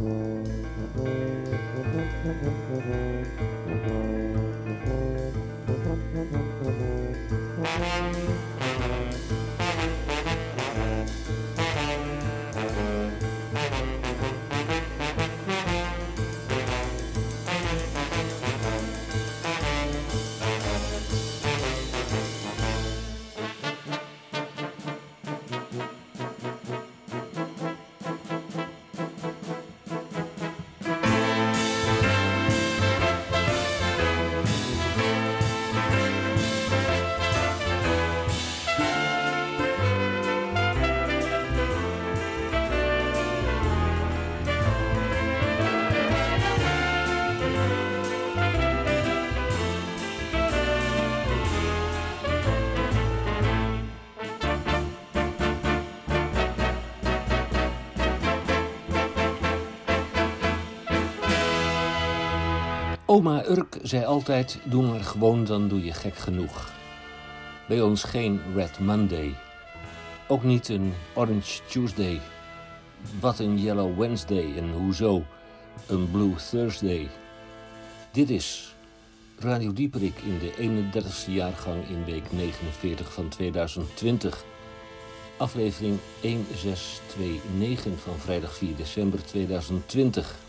[0.00, 1.48] Mm-hmm.
[63.18, 66.72] Oma Urk zei altijd: Doe maar gewoon, dan doe je gek genoeg.
[67.68, 69.34] Bij ons geen Red Monday.
[70.28, 72.20] Ook niet een Orange Tuesday.
[73.20, 75.24] Wat een Yellow Wednesday en hoezo
[75.86, 77.08] een Blue Thursday.
[78.12, 78.74] Dit is
[79.38, 84.44] Radio Dieperik in de 31ste jaargang in week 49 van 2020.
[85.36, 90.46] Aflevering 1629 van vrijdag 4 december 2020.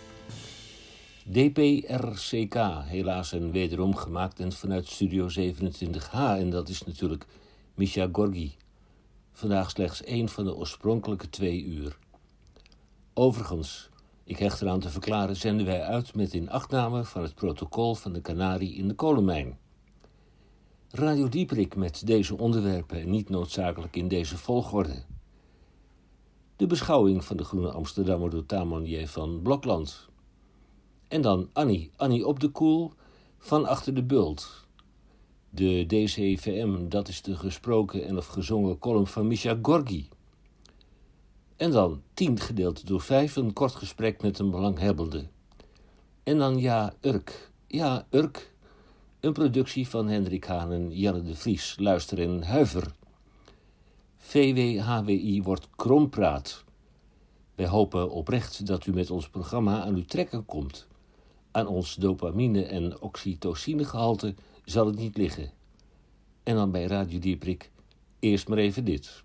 [1.31, 6.11] DPRCK, helaas en wederom gemaakt en vanuit Studio 27H.
[6.11, 7.25] En dat is natuurlijk
[7.73, 8.55] Misha Gorgi.
[9.31, 11.97] Vandaag slechts één van de oorspronkelijke twee uur.
[13.13, 13.89] Overigens,
[14.23, 18.21] ik hecht eraan te verklaren, zenden wij uit met inachtname van het protocol van de
[18.21, 19.57] Canarie in de kolenmijn.
[20.91, 25.03] Radio Dieprik met deze onderwerpen en niet noodzakelijk in deze volgorde.
[26.55, 30.09] De beschouwing van de Groene Amsterdammer door Tamon van Blokland.
[31.09, 32.93] En dan Annie, Annie op de koel
[33.37, 34.67] van achter de bult.
[35.49, 40.07] De DCVM, dat is de gesproken en of gezongen column van Misha Gorgi.
[41.55, 45.27] En dan tien gedeeld door vijf, een kort gesprek met een belanghebbende.
[46.23, 47.51] En dan ja, Urk.
[47.67, 48.53] Ja, Urk.
[49.19, 50.89] Een productie van Hendrik Haan en
[51.23, 51.75] de Vries.
[51.79, 52.91] Luister en huiver.
[54.17, 56.63] VWHWI wordt krompraat.
[57.55, 60.87] Wij hopen oprecht dat u met ons programma aan uw trekken komt.
[61.51, 65.51] Aan ons dopamine- en oxytocinegehalte zal het niet liggen.
[66.43, 67.71] En dan bij Radio Dieprik
[68.19, 69.23] eerst maar even dit.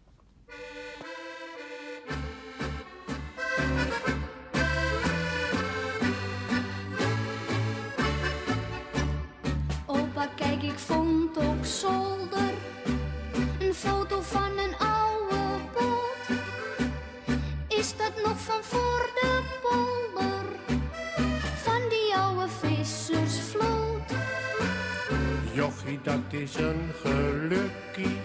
[25.85, 28.19] Jochie, dat is een gelukkie.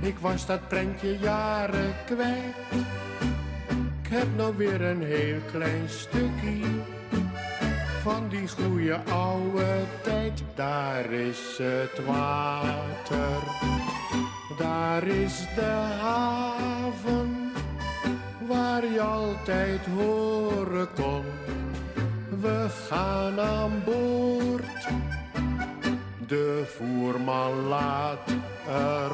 [0.00, 2.84] Ik was dat prentje jaren kwijt.
[4.02, 6.66] Ik heb nou weer een heel klein stukje
[8.02, 10.42] van die goede oude tijd.
[10.54, 13.42] Daar is het water,
[14.58, 17.52] daar is de haven,
[18.46, 21.24] waar je altijd horen kon.
[22.40, 25.19] We gaan aan boord.
[26.30, 28.30] De voerman laat
[28.68, 29.12] er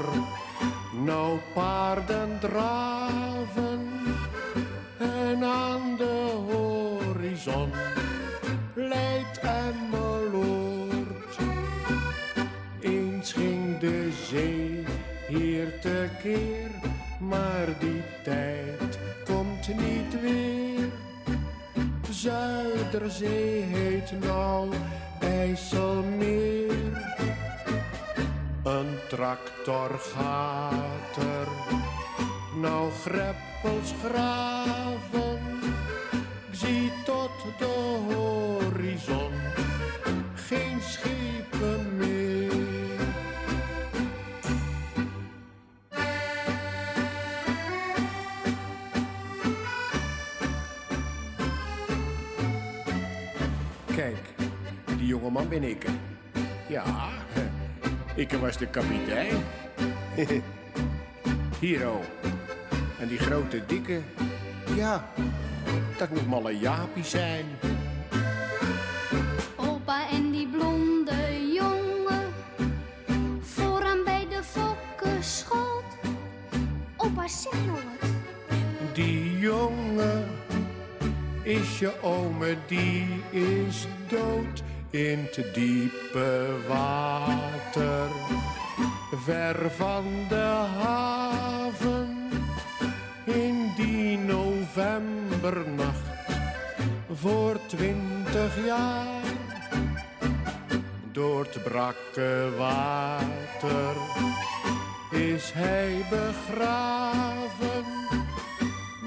[1.04, 3.88] nou paarden draven
[4.99, 7.71] en aan de horizon
[8.75, 11.37] leidt Emmeloord.
[12.81, 14.84] Eens ging de zee
[15.28, 16.71] hier tekeer,
[17.19, 20.88] maar die tijd komt niet weer.
[22.10, 24.69] Zuiderzee heet nou
[25.21, 26.66] IJsselmeer.
[28.66, 31.49] Een tractor gaat er
[32.60, 35.41] nou greppels graven.
[36.50, 39.33] Ik zie tot de horizon
[40.34, 42.53] geen schepen meer.
[53.97, 54.34] Kijk,
[54.97, 55.86] die jongeman ben ik.
[56.69, 56.84] Ja,
[58.16, 59.36] ik was de kapitein.
[61.60, 62.01] Hero.
[62.98, 64.01] En die grote dikke,
[64.74, 65.10] ja,
[65.98, 67.45] dat moet malle Jaapie zijn.
[69.57, 72.33] Opa en die blonde jongen,
[73.41, 75.84] vooraan bij de fokkenschoot.
[76.97, 78.10] Opa, zeg nou wat.
[78.92, 80.24] Die jongen
[81.42, 84.62] is je ome die is dood
[84.97, 88.09] in te diepe water.
[89.25, 92.31] Ver van de haven
[93.25, 96.07] in die novembernacht
[97.13, 99.25] voor twintig jaar.
[101.13, 103.97] Door het brakke water
[105.10, 107.84] is hij begraven.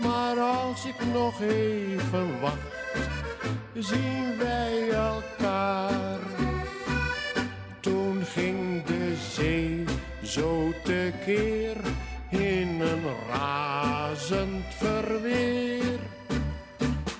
[0.01, 2.78] Maar als ik nog even wacht,
[3.79, 6.19] zien wij elkaar.
[7.79, 9.83] Toen ging de zee
[10.23, 11.75] zo tekeer
[12.29, 15.99] in een razend verweer.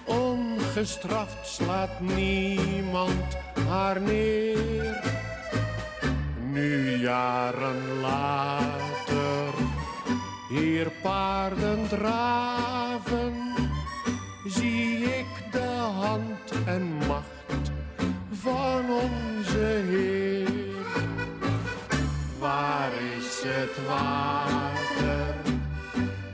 [0.06, 5.04] Ongestraft slaat niemand haar neer.
[6.52, 9.54] Nu jaren later,
[10.50, 13.54] hier paarden draven,
[14.46, 15.39] zie ik
[15.90, 17.72] hand en macht
[18.32, 20.50] van onze Heer.
[22.40, 25.36] Waar is het water?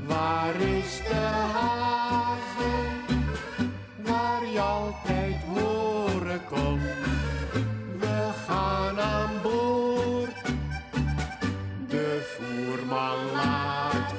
[0.06, 1.16] Waar is de
[1.54, 2.86] haven?
[4.06, 6.80] Waar je altijd horen kon.
[8.00, 10.42] We gaan aan boord.
[11.88, 14.12] De voerman laat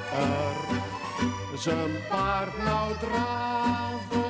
[1.53, 4.26] er zijn paard nou draven.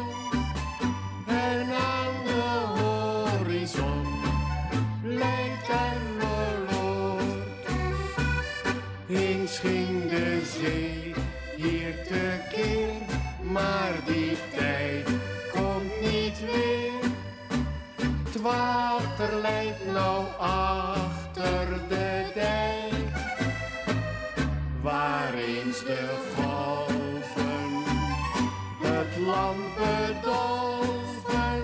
[13.57, 15.09] Maar die tijd
[15.51, 17.11] komt niet weer.
[18.23, 23.15] Het water leidt nou achter de dijk,
[24.81, 27.83] waar eens de golven
[28.81, 31.63] het land bedolven.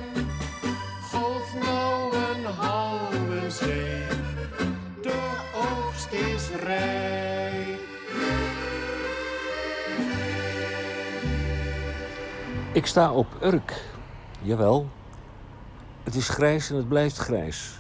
[1.12, 4.06] Golf nou een halve zee,
[5.02, 5.22] de
[5.56, 7.13] oogst is rijp.
[12.74, 13.82] Ik sta op Urk.
[14.42, 14.90] Jawel.
[16.04, 17.80] Het is grijs en het blijft grijs.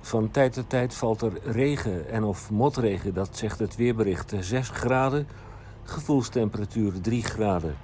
[0.00, 4.32] Van tijd tot tijd valt er regen en of motregen, dat zegt het weerbericht.
[4.40, 5.28] 6 graden,
[5.84, 7.76] gevoelstemperatuur 3 graden.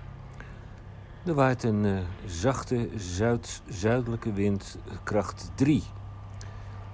[1.26, 1.93] Er waait een eh,
[2.26, 5.82] zachte zuid-zuidelijke wind, kracht 3.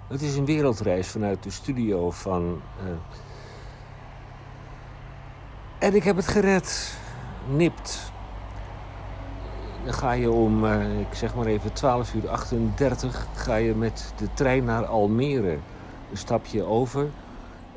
[0.08, 2.60] Het is een wereldreis vanuit de studio van.
[2.84, 2.90] eh,
[5.78, 6.98] En ik heb het gered.
[7.48, 8.12] Nipt.
[9.88, 14.12] Dan ga je om, eh, ik zeg maar even 12 uur 38, ga je met
[14.16, 15.58] de trein naar Almere.
[16.10, 17.08] Een stapje over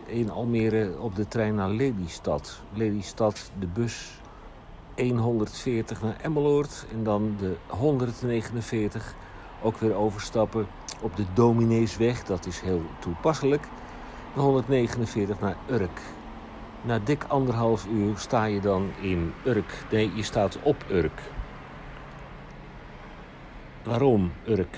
[0.06, 2.62] in Almere op de trein naar Lelystad.
[2.74, 4.22] Lelystad, de bus
[4.96, 9.16] 140 naar Emmeloord en dan de 149
[9.62, 10.68] ook weer overstappen
[11.02, 12.24] op de Domineesweg.
[12.24, 13.64] Dat is heel toepasselijk.
[14.34, 16.02] De 149 naar Urk.
[16.82, 19.84] Na dik anderhalf uur sta je dan in Urk.
[19.92, 21.22] Nee, je staat op Urk.
[23.84, 24.78] Waarom Urk?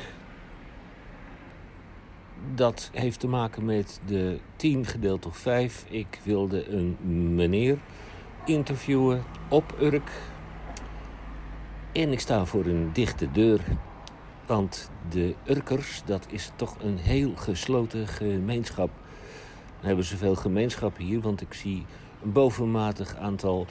[2.55, 5.85] Dat heeft te maken met de 10 gedeeld door 5.
[5.89, 6.97] Ik wilde een
[7.35, 7.77] meneer
[8.45, 10.11] interviewen op Urk.
[11.91, 13.61] En ik sta voor een dichte deur.
[14.45, 18.89] Want de Urkers, dat is toch een heel gesloten gemeenschap.
[19.79, 21.85] Dan hebben ze veel gemeenschap hier, want ik zie
[22.23, 23.67] een bovenmatig aantal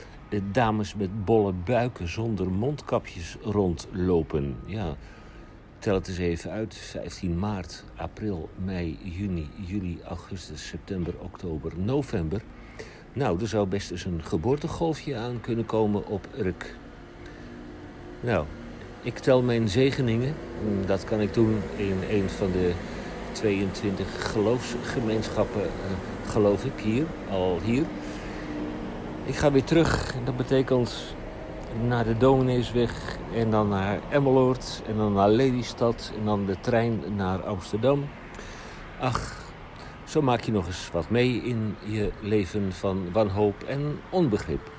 [0.52, 4.56] dames met bolle buiken zonder mondkapjes rondlopen.
[4.66, 4.96] Ja,
[5.82, 6.74] tel het eens even uit.
[6.74, 12.42] 15 maart, april, mei, juni, juli, augustus, september, oktober, november.
[13.12, 16.74] Nou, er zou best eens een geboortegolfje aan kunnen komen op Urk.
[18.20, 18.44] Nou,
[19.02, 20.34] ik tel mijn zegeningen.
[20.86, 22.72] Dat kan ik doen in een van de
[23.32, 27.84] 22 geloofsgemeenschappen, eh, geloof ik, hier, al hier.
[29.24, 30.14] Ik ga weer terug.
[30.24, 31.14] Dat betekent
[31.80, 37.02] naar de Domineesweg en dan naar Emmeloord en dan naar Lelystad en dan de trein
[37.16, 38.08] naar Amsterdam.
[39.00, 39.40] Ach,
[40.04, 44.70] zo maak je nog eens wat mee in je leven van wanhoop en onbegrip.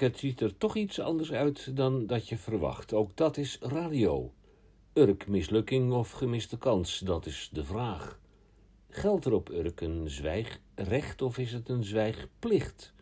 [0.00, 2.92] Het ziet er toch iets anders uit dan dat je verwacht.
[2.92, 4.32] Ook dat is radio.
[4.92, 8.20] Urk, mislukking of gemiste kans, dat is de vraag.
[8.88, 12.94] Geldt er op Urk een zwijgrecht of is het een zwijgplicht?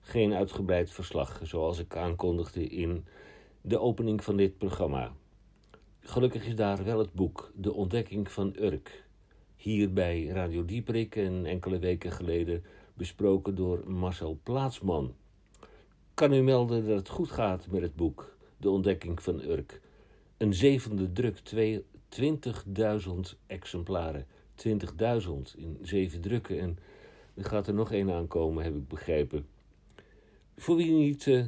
[0.00, 3.06] Geen uitgebreid verslag, zoals ik aankondigde in
[3.60, 5.12] de opening van dit programma.
[6.00, 9.04] Gelukkig is daar wel het boek De Ontdekking van Urk.
[9.56, 12.64] Hier bij Radio Dieperik en enkele weken geleden
[12.94, 15.14] besproken door Marcel Plaatsman.
[16.18, 19.80] Kan u melden dat het goed gaat met het boek De Ontdekking van Urk.
[20.36, 24.26] Een zevende druk, twee- 20.000 exemplaren.
[24.54, 26.60] 20.000 in zeven drukken.
[26.60, 26.78] En
[27.34, 29.46] er gaat er nog één aankomen, heb ik begrepen.
[30.56, 31.46] Voor wie niet eh,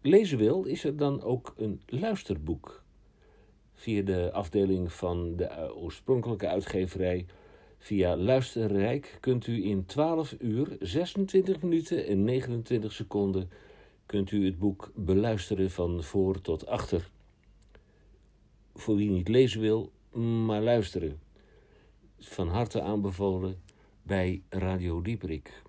[0.00, 2.82] lezen wil, is er dan ook een luisterboek.
[3.74, 7.26] Via de afdeling van de eh, oorspronkelijke uitgeverij.
[7.78, 13.50] Via Luisterrijk kunt u in 12 uur, 26 minuten en 29 seconden
[14.06, 17.10] kunt u het boek beluisteren van voor tot achter.
[18.74, 19.92] Voor wie niet lezen wil,
[20.46, 21.20] maar luisteren.
[22.18, 23.62] Van harte aanbevolen
[24.02, 25.62] bij Radio Dieperik.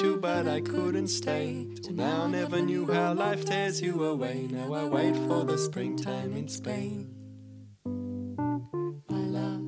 [0.00, 1.66] You, but I couldn't stay.
[1.82, 4.46] Till now, never knew how life tears you away.
[4.50, 7.10] Now I wait for the springtime in Spain.
[9.08, 9.62] My love,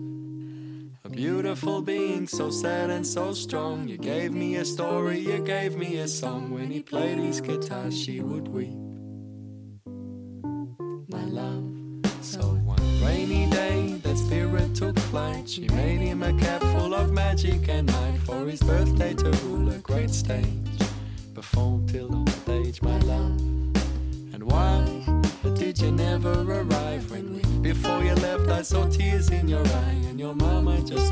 [1.05, 3.89] a beautiful being, so sad and so strong.
[3.89, 6.51] You gave me a story, you gave me a song.
[6.51, 8.80] When he played his guitar, she would weep.
[20.21, 20.79] Stage.
[21.35, 23.41] Perform till old age, my love.
[24.35, 24.85] And why
[25.55, 29.99] did you never arrive when we, before you left, I saw tears in your eye,
[30.09, 31.11] and your mama just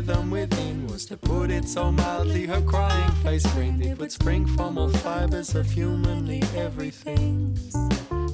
[0.00, 0.86] rhythm within.
[0.86, 3.84] Was to put it so mildly, her crying face screamed.
[3.84, 7.58] It would spring from all fibers of humanly everything.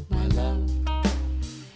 [0.08, 0.70] My love.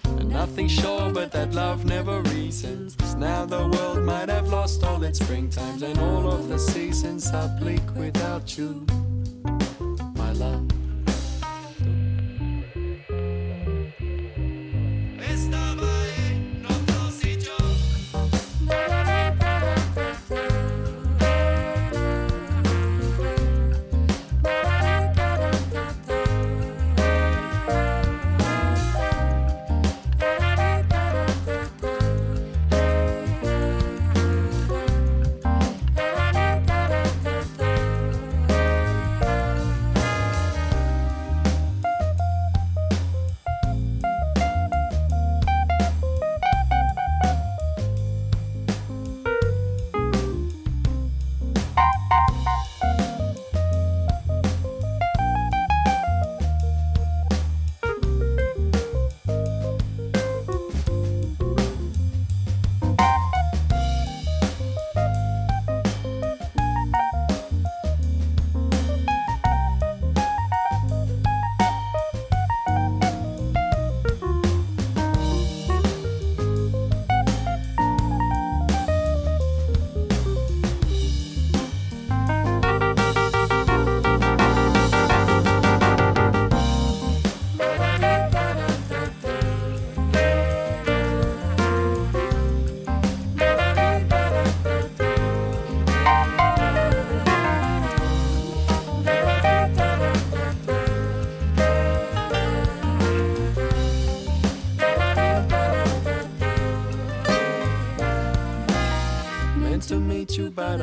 [0.05, 2.97] And nothing sure but that love never reasons.
[3.17, 7.49] now the world might have lost all its springtimes, and all of the seasons are
[7.61, 8.87] bleak without you.
[10.15, 10.80] My love.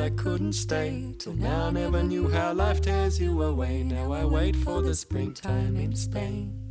[0.08, 1.14] I couldn't stay.
[1.18, 3.82] Till now I never knew how life tears you away.
[3.82, 6.67] Now I wait for the springtime in Spain.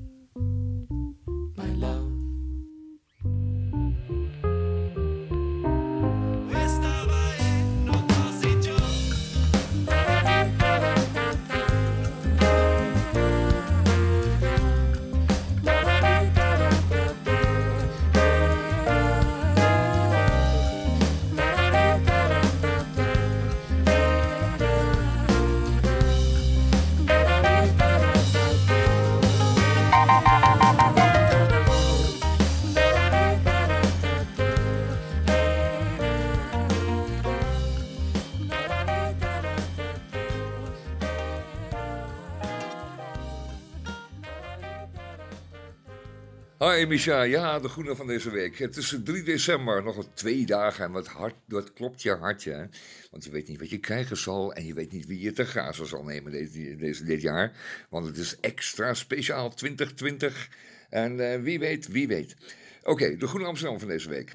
[46.88, 48.58] Micha, ja, de groene van deze week.
[48.58, 52.69] Het is 3 december, nog twee dagen en wat, hard, wat klopt je hartje.
[53.12, 55.45] Want je weet niet wat je krijgen zal en je weet niet wie je te
[55.45, 57.52] grazen zal nemen deze, deze, dit jaar.
[57.89, 60.50] Want het is extra speciaal 2020
[60.89, 62.36] en uh, wie weet, wie weet.
[62.84, 64.34] Oké, de groene Amsterdam van deze week.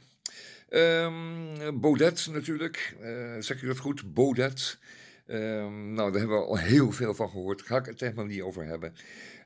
[0.70, 4.14] Um, Baudet natuurlijk, uh, zeg je dat goed?
[4.14, 4.78] Baudet.
[5.26, 7.62] Um, nou, daar hebben we al heel veel van gehoord.
[7.62, 8.94] Ga ik het helemaal niet over hebben.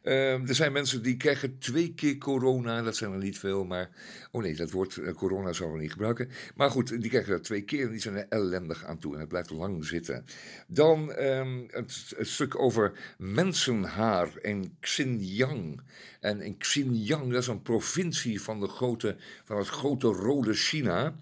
[0.07, 2.83] Uh, er zijn mensen die krijgen twee keer corona.
[2.83, 3.90] Dat zijn er niet veel, maar...
[4.31, 6.29] Oh nee, dat woord uh, corona zouden we niet gebruiken.
[6.55, 9.14] Maar goed, die krijgen dat twee keer en die zijn er ellendig aan toe.
[9.14, 10.25] En het blijft lang zitten.
[10.66, 15.81] Dan um, het, stuk over mensenhaar en Xinjiang.
[16.21, 21.16] En in Xinjiang, dat is een provincie van, de grote, van het grote rode China...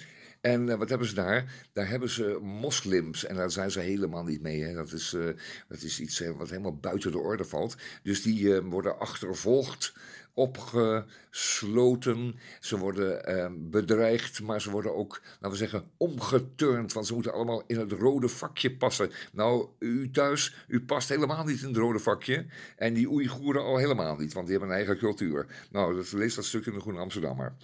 [0.45, 1.67] En uh, wat hebben ze daar?
[1.73, 3.25] Daar hebben ze moslims.
[3.25, 4.63] En daar zijn ze helemaal niet mee.
[4.63, 4.75] Hè.
[4.75, 5.27] Dat, is, uh,
[5.69, 7.77] dat is iets wat helemaal buiten de orde valt.
[8.03, 9.93] Dus die worden achtervolgd
[10.35, 12.35] opgesloten.
[12.61, 16.93] Ze worden eh, bedreigd, maar ze worden ook, laten we zeggen, omgeturnd.
[16.93, 19.11] Want ze moeten allemaal in het rode vakje passen.
[19.33, 22.47] Nou, u thuis, u past helemaal niet in het rode vakje.
[22.77, 25.67] En die Oeigoeren al helemaal niet, want die hebben een eigen cultuur.
[25.71, 27.55] Nou, dat, lees dat stukje in de Groene Amsterdammer.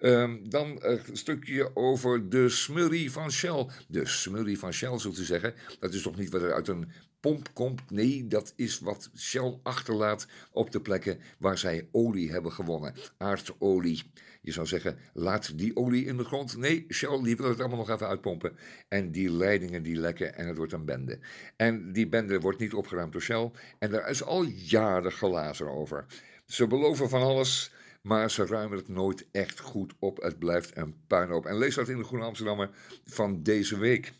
[0.00, 3.66] Um, dan een stukje over de smurrie van Shell.
[3.88, 5.54] De smurrie van Shell, zult u zeggen.
[5.80, 6.90] Dat is toch niet wat er uit een
[7.20, 7.90] pomp komt.
[7.90, 12.94] Nee, dat is wat Shell achterlaat op de plekken waar zij olie hebben gewonnen.
[13.16, 14.02] Aardolie.
[14.42, 16.56] Je zou zeggen, laat die olie in de grond.
[16.56, 18.56] Nee, Shell die wil het allemaal nog even uitpompen.
[18.88, 21.18] En die leidingen die lekken en het wordt een bende.
[21.56, 23.50] En die bende wordt niet opgeruimd door Shell.
[23.78, 26.06] En daar is al jaren gelazen over.
[26.46, 30.22] Ze beloven van alles, maar ze ruimen het nooit echt goed op.
[30.22, 31.46] Het blijft een puinhoop.
[31.46, 32.70] En lees dat in de Groene Amsterdammer
[33.04, 34.12] van deze week.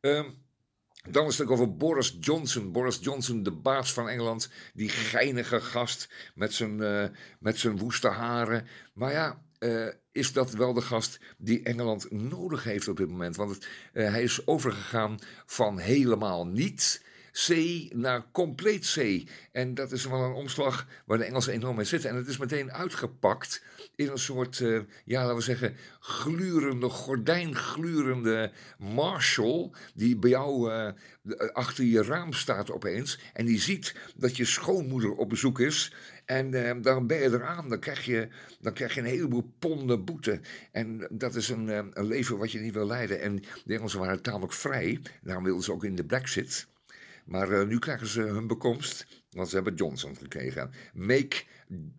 [0.00, 0.45] Um,
[1.10, 2.72] dan een stuk over Boris Johnson.
[2.72, 4.50] Boris Johnson, de baas van Engeland.
[4.74, 7.04] Die geinige gast met zijn, uh,
[7.40, 8.66] met zijn woeste haren.
[8.94, 13.36] Maar ja, uh, is dat wel de gast die Engeland nodig heeft op dit moment?
[13.36, 17.04] Want het, uh, hij is overgegaan van helemaal niet
[17.44, 17.48] C
[17.94, 19.28] naar compleet C.
[19.52, 22.10] En dat is wel een omslag waar de Engelsen enorm mee zitten.
[22.10, 23.62] En het is meteen uitgepakt
[23.94, 29.70] in een soort, uh, ja, laten we zeggen, glurende, gordijnglurende Marshall.
[29.94, 30.90] Die bij jou uh,
[31.52, 33.20] achter je raam staat opeens.
[33.32, 35.94] En die ziet dat je schoonmoeder op bezoek is.
[36.24, 38.28] En uh, dan ben je eraan, dan krijg je,
[38.60, 40.40] dan krijg je een heleboel ponden boete.
[40.72, 43.20] En dat is een, een leven wat je niet wil leiden.
[43.20, 45.00] En de Engelsen waren tamelijk vrij.
[45.22, 46.66] Daarom wilden ze ook in de Brexit.
[47.26, 50.70] Maar uh, nu krijgen ze hun bekomst, want ze hebben Johnson gekregen.
[50.94, 51.44] Make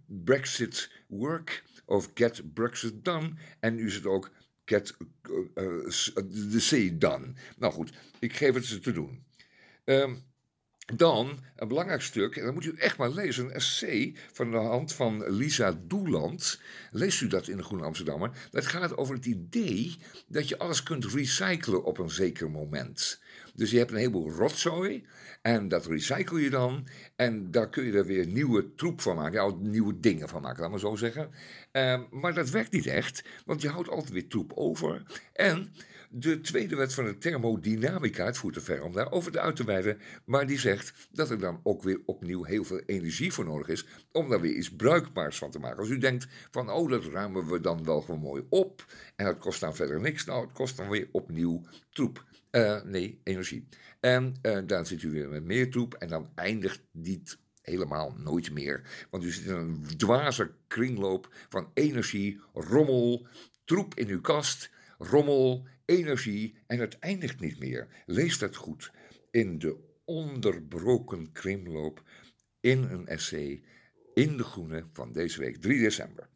[0.06, 3.34] Brexit work of get Brexit done.
[3.60, 4.32] En nu is het ook
[4.66, 4.96] get
[5.30, 5.88] uh,
[6.52, 7.34] the C done.
[7.58, 9.26] Nou goed, ik geef het ze te doen.
[9.84, 10.26] Um,
[10.96, 14.58] dan, een belangrijk stuk, en dat moet u echt maar lezen, een essay van de
[14.58, 16.62] hand van Lisa Doeland.
[16.92, 18.48] Leest u dat in de Groene Amsterdammer?
[18.52, 23.22] Dat gaat over het idee dat je alles kunt recyclen op een zeker moment.
[23.58, 25.06] Dus je hebt een heleboel rotzooi
[25.42, 26.88] en dat recycle je dan.
[27.16, 29.44] En daar kun je er weer nieuwe troep van maken.
[29.44, 31.30] Ja, nieuwe dingen van maken, laat maar zo zeggen.
[31.72, 35.04] Uh, maar dat werkt niet echt, want je houdt altijd weer troep over.
[35.34, 35.74] En
[36.10, 40.00] de tweede wet van de thermodynamica, het voert te ver om daarover uit te wijden,
[40.26, 43.86] maar die zegt dat er dan ook weer opnieuw heel veel energie voor nodig is
[44.12, 45.80] om daar weer iets bruikbaars van te maken.
[45.80, 49.38] Als u denkt van, oh, dat ruimen we dan wel gewoon mooi op en dat
[49.38, 52.26] kost dan verder niks, nou, het kost dan weer opnieuw troep.
[52.52, 53.68] Uh, nee, energie.
[54.00, 57.22] En uh, dan zit u weer met meer troep en dan eindigt die
[57.62, 59.08] helemaal nooit meer.
[59.10, 63.28] Want u zit in een dwaze kringloop van energie, rommel,
[63.66, 67.88] troep in uw kast, rommel, energie en het eindigt niet meer.
[68.06, 68.92] Lees dat goed.
[69.32, 72.04] In de onderbroken kringloop
[72.60, 73.64] in een essay
[74.14, 76.28] in de Groene van deze week, 3 december.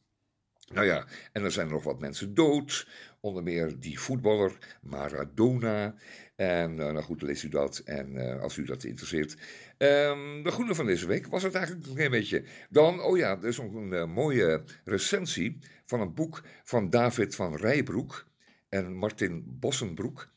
[0.73, 2.87] Nou ja, en er zijn nog wat mensen dood.
[3.21, 5.95] Onder meer die voetballer Maradona.
[6.35, 7.81] En uh, nou goed, leest u dat.
[7.85, 9.31] En uh, als u dat interesseert.
[9.77, 12.43] Um, de groene van deze week was het eigenlijk een beetje.
[12.69, 17.35] Dan, oh ja, er is nog een uh, mooie recensie van een boek van David
[17.35, 18.27] van Rijbroek
[18.69, 20.29] en Martin Bossenbroek.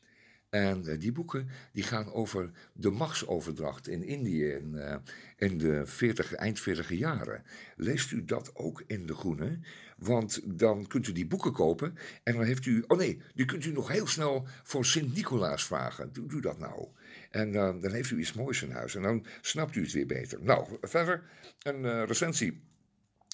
[0.54, 4.96] En uh, die boeken die gaan over de machtsoverdracht in Indië in, uh,
[5.36, 7.42] in de 40, eind 40 jaren.
[7.76, 9.58] Leest u dat ook in De Groene?
[9.96, 12.84] Want dan kunt u die boeken kopen en dan heeft u...
[12.86, 16.12] Oh nee, die kunt u nog heel snel voor Sint-Nicolaas vragen.
[16.12, 16.88] Doet u dat nou?
[17.30, 20.06] En uh, dan heeft u iets moois in huis en dan snapt u het weer
[20.06, 20.42] beter.
[20.42, 21.22] Nou, verder
[21.62, 22.62] een recensie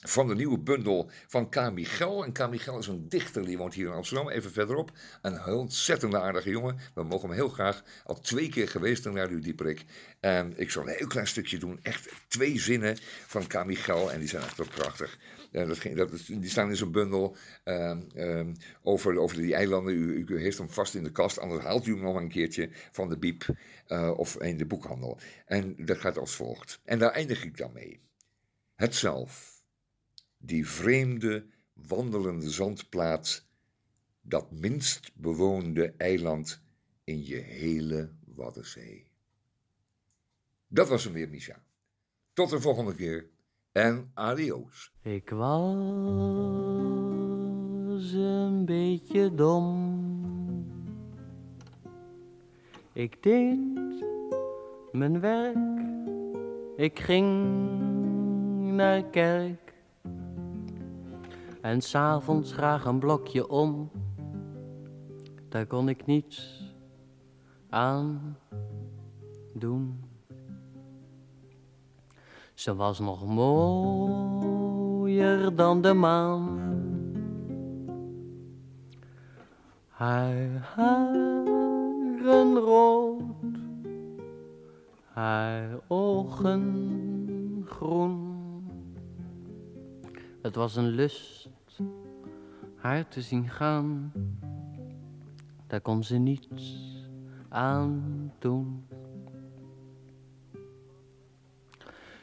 [0.00, 1.72] van de nieuwe bundel van K.
[1.72, 2.24] Michel.
[2.24, 2.38] En K.
[2.78, 4.90] Is een dichter, die woont hier in Amsterdam, even verderop.
[5.22, 6.78] Een ontzettend aardige jongen.
[6.94, 7.82] We mogen hem heel graag.
[8.04, 9.84] Al twee keer geweest naar Radio Dieperik.
[10.20, 11.78] En ik zal een heel klein stukje doen.
[11.82, 13.64] Echt twee zinnen van K.
[13.64, 14.12] Michel.
[14.12, 15.18] En die zijn echt wel prachtig.
[15.50, 18.46] Ja, dat, dat, die staan in zo'n bundel uh, uh,
[18.82, 19.94] over, over die eilanden.
[19.94, 22.70] U, u, heeft hem vast in de kast, anders haalt u hem nog een keertje
[22.92, 23.46] van de biep
[23.88, 25.18] uh, of in de boekhandel.
[25.46, 26.80] En dat gaat als volgt.
[26.84, 28.00] En daar eindig ik dan mee.
[28.74, 29.59] Het zelf
[30.42, 33.46] die vreemde, wandelende zandplaat,
[34.20, 36.62] dat minst bewoonde eiland
[37.04, 39.06] in je hele Waddenzee.
[40.68, 41.62] Dat was hem weer, Misha.
[42.32, 43.28] Tot de volgende keer
[43.72, 44.92] en adios.
[45.02, 45.82] Ik was
[48.12, 49.98] een beetje dom.
[52.92, 53.58] Ik deed
[54.92, 55.56] mijn werk.
[56.76, 57.28] Ik ging
[58.74, 59.69] naar kerk
[61.60, 63.90] en s'avonds graag een blokje om.
[65.48, 66.62] Daar kon ik niets
[67.68, 68.36] aan
[69.54, 70.04] doen.
[72.54, 74.54] Ze was nog mooier
[75.54, 76.58] dan de maan.
[79.88, 83.22] Haar haren rood,
[85.12, 88.29] haar ogen groen.
[90.42, 91.48] Het was een lust
[92.76, 94.12] haar te zien gaan.
[95.66, 96.86] Daar kon ze niets
[97.48, 98.86] aan doen.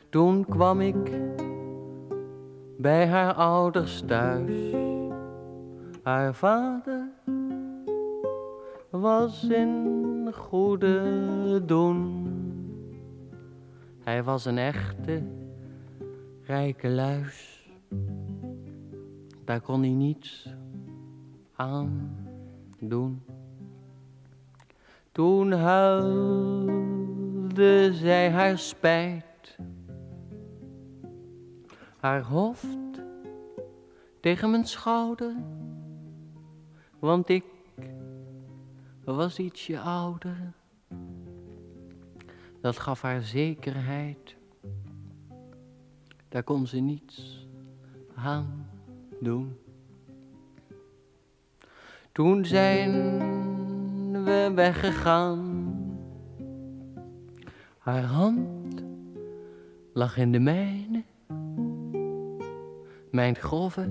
[0.10, 1.22] Toen kwam ik
[2.78, 4.74] bij haar ouders thuis.
[6.04, 7.10] Haar vader
[8.90, 12.26] was in goede doen.
[14.00, 15.24] Hij was een echte
[16.44, 17.57] rijke luis
[19.48, 20.54] daar kon hij niets
[21.56, 22.18] aan
[22.80, 23.24] doen.
[25.12, 27.10] Toen huilde
[27.94, 29.58] zij haar spijt,
[31.98, 33.02] haar hoofd
[34.20, 35.36] tegen mijn schouder,
[37.00, 37.46] want ik
[39.04, 40.54] was ietsje ouder.
[42.62, 44.36] Dat gaf haar zekerheid,
[46.30, 47.48] daar kon ze niets
[48.16, 48.76] aan
[49.20, 49.58] doen.
[52.12, 52.92] Toen zijn
[54.24, 55.66] we weggegaan.
[57.78, 58.84] Haar hand
[59.94, 61.04] lag in de mijne.
[63.12, 63.90] Mijn grove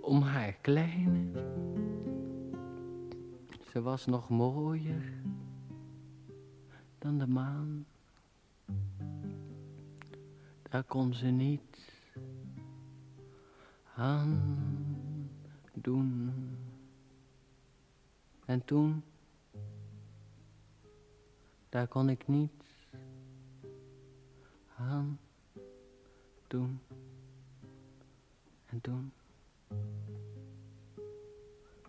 [0.00, 1.18] om haar kleine.
[3.72, 5.12] Ze was nog mooier
[6.98, 7.86] dan de maan.
[10.70, 11.89] Daar kon ze niet
[14.00, 14.40] aan
[15.74, 16.32] doen.
[18.44, 19.02] En toen,
[21.68, 22.88] daar kon ik niets
[24.76, 25.18] aan
[26.46, 26.80] doen.
[28.66, 29.12] En toen,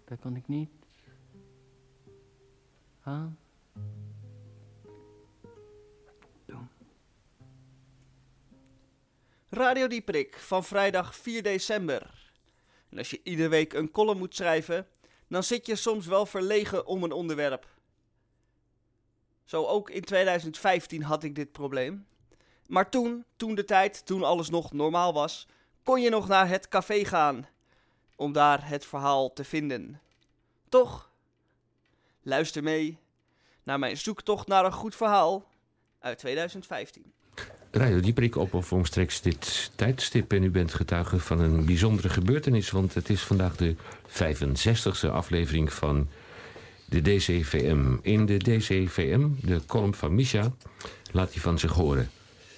[0.04, 0.88] daar kon ik niets
[3.04, 3.38] aan
[9.52, 12.32] Radio Dieprik van vrijdag 4 december.
[12.90, 14.88] En als je iedere week een column moet schrijven,
[15.28, 17.68] dan zit je soms wel verlegen om een onderwerp.
[19.46, 22.08] Zo ook in 2015 had ik dit probleem.
[22.68, 25.48] Maar toen, toen de tijd, toen alles nog normaal was,
[25.84, 27.48] kon je nog naar het café gaan
[28.16, 30.02] om daar het verhaal te vinden.
[30.70, 31.12] Toch?
[32.22, 32.98] Luister mee
[33.64, 35.50] naar mijn zoektocht naar een goed verhaal
[36.00, 37.14] uit 2015.
[37.72, 40.34] Radio Dieprik op of omstreeks dit tijdstip.
[40.34, 42.72] En u bent getuige van een bijzondere gebeurtenis.
[42.72, 43.76] Want het is vandaag de
[44.08, 46.08] 65e aflevering van
[46.86, 47.96] de DCVM.
[48.02, 50.52] In de DCVM, de column van Misha,
[51.12, 52.10] laat hij van zich horen.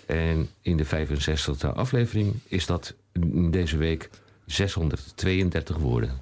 [0.06, 2.93] En in de 65e aflevering is dat
[3.49, 4.10] deze week
[4.45, 6.21] 632 woorden.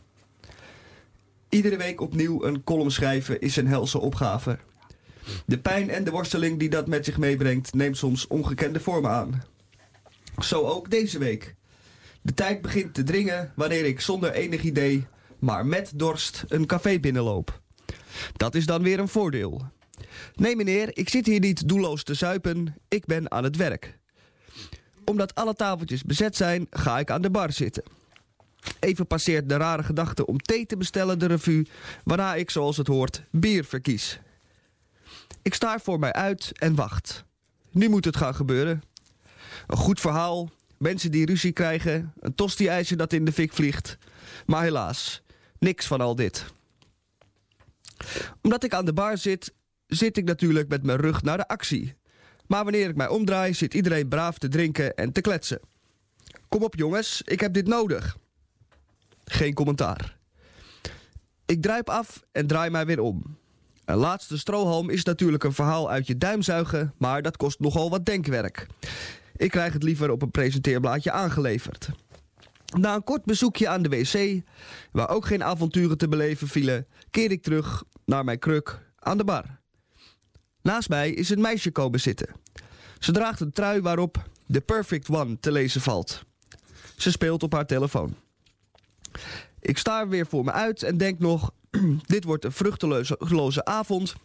[1.50, 4.58] Iedere week opnieuw een column schrijven is een helse opgave.
[5.46, 9.44] De pijn en de worsteling die dat met zich meebrengt neemt soms ongekende vormen aan.
[10.40, 11.56] Zo ook deze week.
[12.22, 15.08] De tijd begint te dringen wanneer ik zonder enig idee,
[15.40, 17.62] maar met dorst, een café binnenloop.
[18.36, 19.62] Dat is dan weer een voordeel.
[20.36, 24.00] Nee meneer, ik zit hier niet doelloos te zuipen, ik ben aan het werk.
[25.06, 27.84] Omdat alle tafeltjes bezet zijn, ga ik aan de bar zitten.
[28.80, 31.68] Even passeert de rare gedachte om thee te bestellen de revue,
[32.04, 34.20] waarna ik, zoals het hoort, bier verkies.
[35.42, 37.26] Ik staar voor mij uit en wacht.
[37.72, 38.84] Nu moet het gaan gebeuren.
[39.68, 43.98] Een goed verhaal, mensen die ruzie krijgen, een tosti-ijsje dat in de fik vliegt.
[44.46, 45.22] Maar helaas,
[45.60, 46.46] niks van al dit.
[48.42, 49.54] Omdat ik aan de bar zit,
[49.88, 51.96] zit ik natuurlijk met mijn rug naar de actie.
[52.48, 55.60] Maar wanneer ik mij omdraai, zit iedereen braaf te drinken en te kletsen.
[56.48, 58.18] Kom op jongens, ik heb dit nodig.
[59.26, 60.18] Geen commentaar.
[61.46, 63.38] Ik druip af en draai mij weer om.
[63.92, 67.90] Een laatste strohalm is natuurlijk een verhaal uit je duim zuigen, maar dat kost nogal
[67.90, 68.68] wat denkwerk.
[69.36, 71.90] Ik krijg het liever op een presenteerblaadje aangeleverd.
[72.78, 74.44] Na een kort bezoekje aan de wc,
[74.92, 79.24] waar ook geen avonturen te beleven vielen, keer ik terug naar mijn kruk aan de
[79.24, 79.60] bar.
[80.62, 82.30] Naast mij is een meisje komen zitten.
[83.00, 86.24] Ze draagt een trui waarop The Perfect One te lezen valt.
[86.98, 88.16] Ze speelt op haar telefoon.
[89.60, 91.52] Ik staar weer voor me uit en denk nog...
[92.06, 94.16] dit wordt een vruchteloze avond...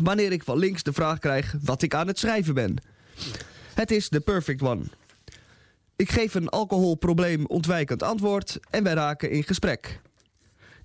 [0.00, 2.76] wanneer ik van links de vraag krijg wat ik aan het schrijven ben.
[3.74, 4.84] Het is The Perfect One.
[5.96, 10.00] Ik geef een alcoholprobleem ontwijkend antwoord en wij raken in gesprek.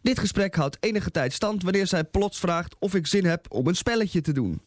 [0.01, 3.67] Dit gesprek houdt enige tijd stand wanneer zij plots vraagt of ik zin heb om
[3.67, 4.61] een spelletje te doen.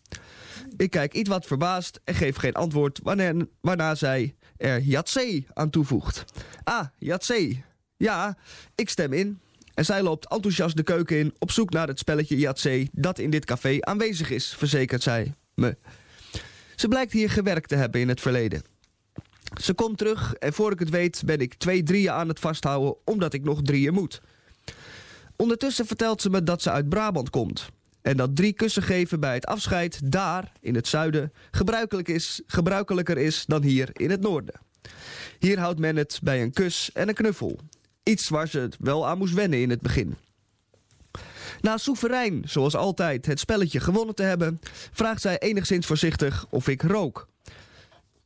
[0.76, 5.70] Ik kijk iets wat verbaasd en geef geen antwoord wanneer, waarna zij er Yatzee aan
[5.70, 6.24] toevoegt.
[6.64, 7.64] Ah, Yatzee.
[7.96, 8.37] Ja,
[8.74, 9.40] ik stem in.
[9.79, 13.31] En zij loopt enthousiast de keuken in op zoek naar het spelletje Yatzee dat in
[13.31, 15.77] dit café aanwezig is, verzekert zij me.
[16.77, 18.62] Ze blijkt hier gewerkt te hebben in het verleden.
[19.61, 22.97] Ze komt terug en voor ik het weet ben ik twee drieën aan het vasthouden
[23.05, 24.21] omdat ik nog drieën moet.
[25.37, 27.69] Ondertussen vertelt ze me dat ze uit Brabant komt.
[28.03, 33.19] En dat drie kussen geven bij het afscheid daar, in het zuiden, gebruikelijk is, gebruikelijker
[33.19, 34.61] is dan hier in het noorden.
[35.38, 37.59] Hier houdt men het bij een kus en een knuffel.
[38.09, 40.16] Iets waar ze het wel aan moest wennen in het begin.
[41.61, 44.61] Na soeverein, zoals altijd, het spelletje gewonnen te hebben,
[44.92, 47.29] vraagt zij enigszins voorzichtig of ik rook.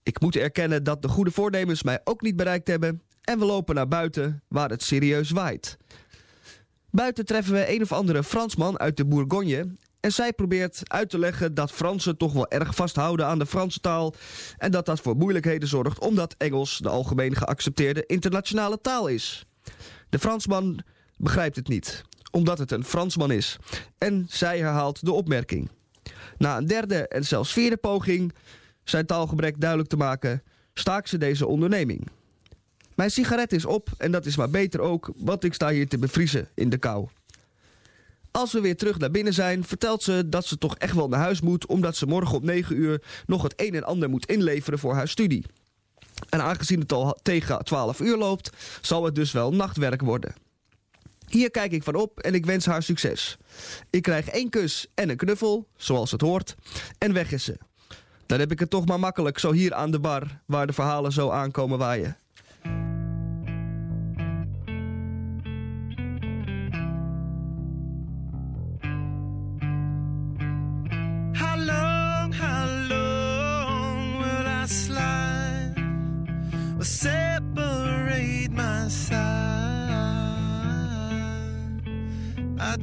[0.02, 3.74] Ik moet erkennen dat de goede voornemens mij ook niet bereikt hebben en we lopen
[3.74, 5.76] naar buiten waar het serieus waait.
[6.90, 9.66] Buiten treffen we een of andere Fransman uit de Bourgogne
[10.00, 13.80] en zij probeert uit te leggen dat Fransen toch wel erg vasthouden aan de Franse
[13.80, 14.14] taal
[14.58, 19.46] en dat dat voor moeilijkheden zorgt omdat Engels de algemeen geaccepteerde internationale taal is.
[20.08, 20.80] De Fransman
[21.16, 23.56] begrijpt het niet, omdat het een Fransman is.
[23.98, 25.70] En zij herhaalt de opmerking.
[26.38, 28.34] Na een derde en zelfs vierde poging
[28.84, 30.42] zijn taalgebrek duidelijk te maken,
[30.74, 32.08] staakt ze deze onderneming.
[32.94, 35.98] Mijn sigaret is op en dat is maar beter ook, want ik sta hier te
[35.98, 37.08] bevriezen in de kou.
[38.30, 41.20] Als we weer terug naar binnen zijn, vertelt ze dat ze toch echt wel naar
[41.20, 41.66] huis moet...
[41.66, 45.08] omdat ze morgen om 9 uur nog het een en ander moet inleveren voor haar
[45.08, 45.44] studie.
[46.28, 50.34] En aangezien het al tegen 12 uur loopt, zal het dus wel nachtwerk worden.
[51.28, 53.36] Hier kijk ik van op en ik wens haar succes.
[53.90, 56.54] Ik krijg één kus en een knuffel, zoals het hoort,
[56.98, 57.58] en weg is ze.
[58.26, 61.12] Dan heb ik het toch maar makkelijk, zo hier aan de bar, waar de verhalen
[61.12, 62.16] zo aankomen waaien.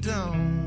[0.01, 0.58] don't.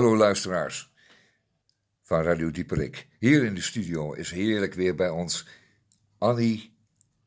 [0.00, 0.92] Hallo luisteraars
[2.02, 3.08] van Radio Dieperik.
[3.18, 5.46] Hier in de studio is heerlijk weer bij ons
[6.18, 6.76] Annie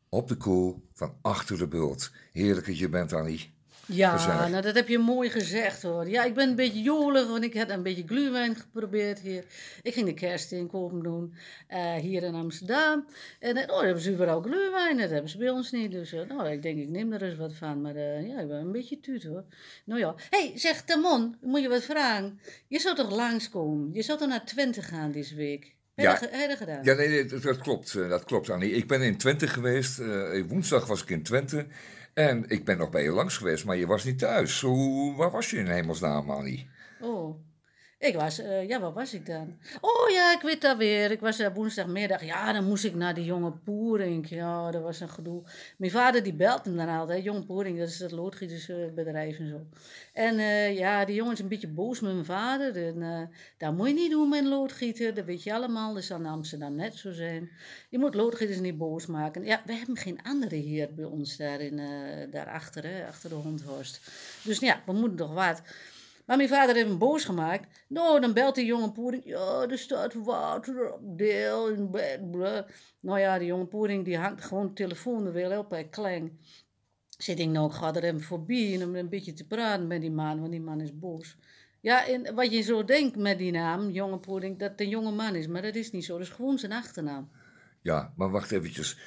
[0.09, 2.11] op de koel van Achter de Bult.
[2.31, 3.53] Heerlijk dat je bent, Annie.
[3.87, 4.49] Ja, Gezellig.
[4.49, 6.09] nou dat heb je mooi gezegd hoor.
[6.09, 9.43] Ja, ik ben een beetje jolig, want ik heb een beetje gluwijn geprobeerd hier.
[9.81, 11.33] Ik ging de kerstinkoop doen
[11.67, 13.05] eh, hier in Amsterdam.
[13.39, 15.91] En eh, oh, daar hebben ze überal gluwijn, dat hebben ze bij ons niet.
[15.91, 17.81] Dus eh, nou, ik denk ik neem er eens wat van.
[17.81, 19.43] Maar ja, ik ben een beetje tuut hoor.
[19.85, 22.39] Nou ja, hé, hey, zeg Tamon, moet je wat vragen?
[22.67, 23.93] Je zou toch langskomen?
[23.93, 25.75] Je zou toch naar Twente gaan deze week?
[25.95, 26.55] Heb Ja.
[26.55, 26.83] gedaan?
[26.83, 27.93] Ja, nee, nee, dat, dat klopt.
[27.93, 28.71] Dat klopt, Annie.
[28.71, 30.01] Ik ben in Twente geweest.
[30.47, 31.65] woensdag was ik in Twente.
[32.13, 34.61] En ik ben nog bij je langs geweest, maar je was niet thuis.
[34.61, 36.69] Hoe, waar was je in hemelsnaam, Annie?
[37.01, 37.35] Oh,
[38.03, 39.57] ik was, eh, ja, waar was ik dan?
[39.81, 41.11] Oh ja, ik weet dat weer.
[41.11, 42.23] Ik was er woensdagmiddag.
[42.25, 44.29] Ja, dan moest ik naar die jonge Poering.
[44.29, 45.43] Ja, dat was een gedoe.
[45.77, 47.23] Mijn vader die belt hem dan altijd.
[47.23, 49.65] Jonge Poering, dat is dat loodgietersbedrijf en zo.
[50.13, 52.87] En eh, ja, die jongen is een beetje boos met mijn vader.
[52.87, 55.13] En, dat moet je niet doen met loodgieter.
[55.13, 55.93] Dat weet je allemaal.
[55.93, 57.49] Dat zal in Amsterdam net zo zijn.
[57.89, 59.45] Je moet loodgieters niet boos maken.
[59.45, 61.81] Ja, we hebben geen andere hier bij ons daar in,
[62.31, 63.99] daarachter, hè, achter de hondhorst.
[64.43, 65.61] Dus ja, we moeten toch wat.
[66.25, 67.85] Maar mijn vader heeft hem boos gemaakt.
[67.87, 69.25] Nou, dan belt die jonge poering.
[69.25, 71.89] Ja, er staat water op deel in.
[73.01, 76.31] Nou ja, die jonge poering die hangt gewoon de telefoon er weer op klang.
[77.17, 80.39] Zit ik nou, ik ga er en om een beetje te praten met die man,
[80.39, 81.37] want die man is boos.
[81.81, 85.11] Ja, en wat je zo denkt met die naam, jonge poering, dat het een jonge
[85.11, 85.47] man is.
[85.47, 87.29] Maar dat is niet zo, dat is gewoon zijn achternaam.
[87.81, 88.97] Ja, maar wacht eventjes.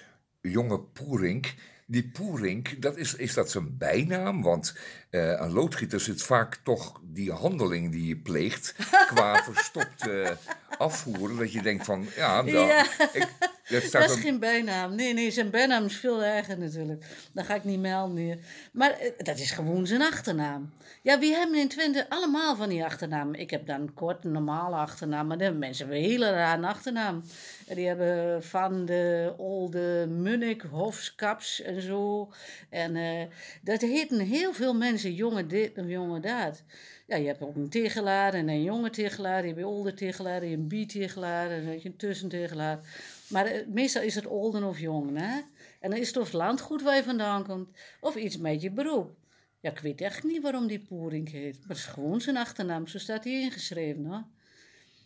[0.40, 1.54] Jonge Poerink.
[1.88, 4.42] Die Poerink, dat is, is dat zijn bijnaam?
[4.42, 4.76] Want
[5.10, 8.74] eh een loodgieter zit vaak toch die handeling die je pleegt...
[9.06, 10.08] qua verstopt
[10.78, 11.36] afvoeren.
[11.36, 12.86] Dat je denkt van, ja, nou, Ja.
[13.12, 13.28] ik,
[13.70, 14.94] dat Dat is een- geen bijnaam.
[14.94, 17.04] Nee, nee, zijn bijnaam is veel erger natuurlijk.
[17.32, 18.40] Dat ga ik niet melden.
[18.72, 20.72] Maar eh, dat is gewoon zijn achternaam.
[21.02, 23.40] Ja, wie hebben in Twente allemaal van die achternamen?
[23.40, 25.26] Ik heb dan kort, een normale achternaam.
[25.26, 27.22] Maar de mensen hebben een hele rare achternaam.
[27.66, 32.32] En die hebben Van de, Olde, Munnik, Hofskaps en zo.
[32.70, 33.22] En eh,
[33.62, 36.62] dat heten heel veel mensen jonge dit en jonge dat.
[37.06, 39.40] Ja, je hebt ook een tegelaar en een jonge tegelaar.
[39.40, 42.78] Je hebt een olde tegelaar, je hebt een bi-tegelaar en dan een tussentegelaar.
[43.28, 45.40] Maar eh, meestal is het olden of jong, hè?
[45.80, 47.68] En dan is het of het landgoed waar je vandaan komt,
[48.00, 49.10] of iets met je beroep.
[49.60, 51.58] Ja, ik weet echt niet waarom die Poering heet.
[51.58, 54.24] Maar het is gewoon zijn achternaam, zo staat hij ingeschreven, hoor.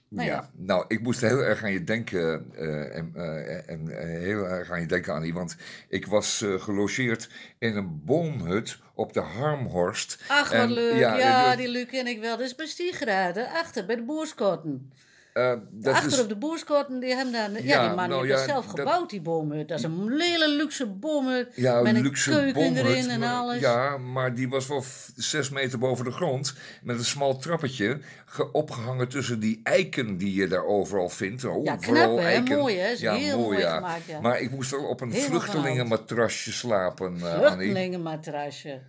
[0.09, 0.35] Nou ja.
[0.35, 2.53] ja, nou, ik moest heel erg aan je denken.
[2.55, 5.35] eh, en eh, en eh, heel erg aan je denken, Annie.
[5.35, 5.57] Want
[5.89, 10.23] ik was gelogeerd in een boomhut op de Harmhorst.
[10.29, 10.99] Ach, wat En, leuk.
[10.99, 12.37] ja, die Luc ken ik wel.
[12.37, 14.93] Dat is bij Stiegeraden, achter, bij de boerskotten.
[15.33, 17.51] Eh, dat Achter is- op de boerskotten, die hebben daar...
[17.53, 19.69] Ja, Ja, die man nou heeft ja, zelf dat- gebouwd, die boomhut.
[19.69, 21.49] Dat is een hele luxe boomhut.
[21.55, 23.61] Ja, met een luxe keuken boomhut, erin en maar- alles.
[23.61, 24.85] Ja, maar die was wel
[25.17, 26.55] zes meter boven de grond.
[26.83, 27.99] Met een smal trappetje.
[28.33, 31.45] ge- opgehangen tussen die eiken die je daar overal vindt.
[31.45, 32.59] Oh, Ja, knap, eiken.
[32.59, 32.89] Mooi, hè?
[32.91, 34.21] Is heel mooi gemaakt, ja.
[34.21, 37.39] Maar ik moest wel op een vluchtelingenmatrasje slapen, eh, Annie.
[37.41, 38.81] Vluchtelingenmatrasje.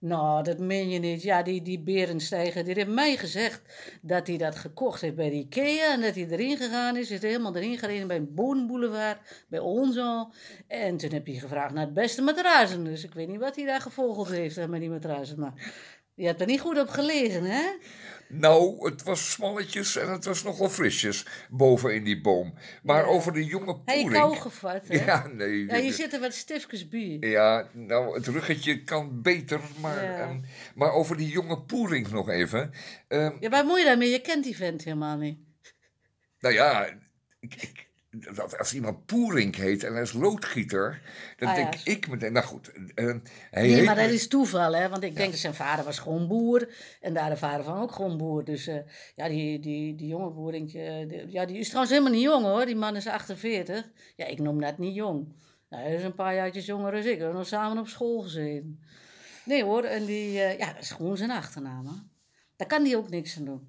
[0.00, 1.22] Nou, dat meen je niet.
[1.22, 3.62] Ja, die, die Berensteiger, die heeft mij gezegd
[4.02, 5.92] dat hij dat gekocht heeft bij Ikea.
[5.92, 7.10] En dat hij erin gegaan is.
[7.10, 10.32] Is er helemaal erin gereden bij een Bodenboulevard, bij ons al.
[10.66, 12.84] En toen heb hij gevraagd naar het beste matrassen.
[12.84, 15.40] Dus ik weet niet wat hij daar gevolgd heeft met die matrassen.
[15.40, 15.72] Maar
[16.14, 17.62] je hebt er niet goed op gelegen, hè?
[18.32, 22.54] Nou, het was smalletjes en het was nogal frisjes boven in die boom.
[22.82, 24.12] Maar over de jonge Hij poering...
[24.22, 25.04] kou gevat, hè?
[25.04, 25.66] Ja, nee.
[25.66, 27.16] Ja, je zit er wat stifkes bij.
[27.20, 30.18] Ja, nou, het ruggetje kan beter, maar, Ja.
[30.18, 30.40] ehm,
[30.74, 32.72] maar over die jonge poering nog even.
[33.08, 34.10] Ehm, Ja, waar moet je daarmee?
[34.10, 35.38] Je kent die vent helemaal niet.
[36.40, 36.84] nou ja,
[37.40, 41.02] ik, ik- dat als iemand poering heet en hij is loodgieter,
[41.36, 41.62] dan Ah, ja.
[41.70, 43.18] denk ik meteen, nou goed, ehm,
[43.50, 44.88] hij Nee, maar dat is toeval, hè?
[44.88, 46.68] Want ik denk dat zijn vader was gewoon boer.
[47.00, 48.44] En daar de vader van ook gewoon boer.
[48.44, 48.76] Dus eh,
[49.14, 52.66] ja, die, die, die jonge eh, die- ja, die is trouwens helemaal niet jong, hoor.
[52.66, 53.90] Die man is 48.
[54.16, 55.34] Ja, ik noem dat niet jong.
[55.68, 57.04] Nou, hij is een paar jaartjes jonger dan ik.
[57.04, 58.80] We hebben nog samen op school gezeten.
[59.44, 60.40] Nee hoor, en die...
[60.40, 61.92] eh, ja, dat is gewoon zijn achternaam, hè?
[62.56, 63.68] Daar kan hij ook niks aan doen.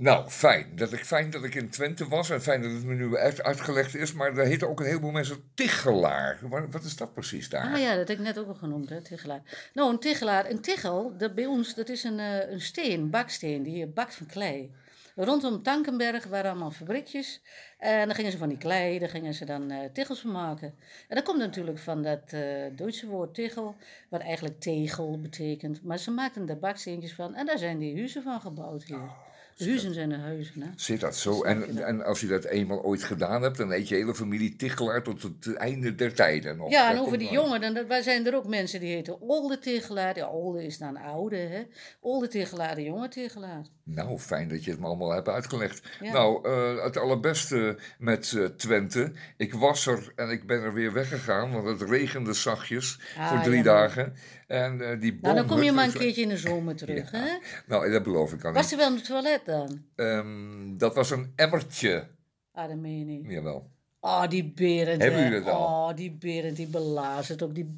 [0.00, 0.76] Nou, fijn.
[0.76, 3.42] Dat ik, fijn dat ik in Twente was en fijn dat het me nu uit,
[3.42, 4.12] uitgelegd is.
[4.12, 6.38] Maar daar heten ook een heleboel mensen Tichelaar.
[6.42, 7.72] Wat, wat is dat precies daar?
[7.72, 9.42] Ah ja, dat heb ik net ook al genoemd, hè, Tichelaar.
[9.74, 13.10] Nou, een Tichelaar, een Tichel, dat bij ons, dat is een, eh, een steen, een
[13.10, 14.74] baksteen, die je bakt van klei.
[15.14, 17.40] Rondom Tankenberg waren allemaal fabriekjes.
[17.78, 20.74] En dan gingen ze van die klei, daar gingen ze dan eh tichels van maken.
[21.08, 22.42] En dat komt natuurlijk van dat eh,
[22.72, 23.74] Duitse woord tichel,
[24.08, 25.82] wat eigenlijk tegel betekent.
[25.82, 29.28] Maar ze maakten er baksteentjes van en daar zijn die huizen van gebouwd hier.
[29.66, 30.68] Huizen zijn de huizen, hè.
[30.76, 31.42] Zit dat zo?
[31.42, 35.02] En, en als je dat eenmaal ooit gedaan hebt, dan eet je hele familie Tichelaar
[35.02, 36.70] tot het einde der tijden nog.
[36.70, 40.16] Ja, en over die jongen, dan, wij zijn er ook mensen die heten Olde Tegelaar.
[40.16, 41.62] Ja, Olde is dan oude, hè.
[42.00, 43.62] Olde Tegelaar, de jonge Tegelaar.
[43.84, 45.82] Nou, fijn dat je het me allemaal hebt uitgelegd.
[46.00, 46.12] Ja.
[46.12, 49.12] Nou, eh, het allerbeste met eh, Twente.
[49.36, 53.40] Ik was er en ik ben er weer weggegaan, want het regende zachtjes Ah, voor
[53.40, 54.14] drie dagen.
[54.50, 57.38] En eh, die Nou, dan kom je maar een keertje in de zomer terug, hè.
[57.66, 58.68] Nou, dat beloof ik aan Was u.
[58.68, 59.82] ze wel het toilet dan?
[59.96, 62.08] Ehm, dat was een emmertje.
[62.52, 63.30] Ah, dat meen je niet.
[63.30, 63.70] Jawel.
[64.00, 65.02] Oh, die Berend.
[65.02, 65.88] Hebben jullie al?
[65.88, 67.74] Oh, die Berend, die belazert op die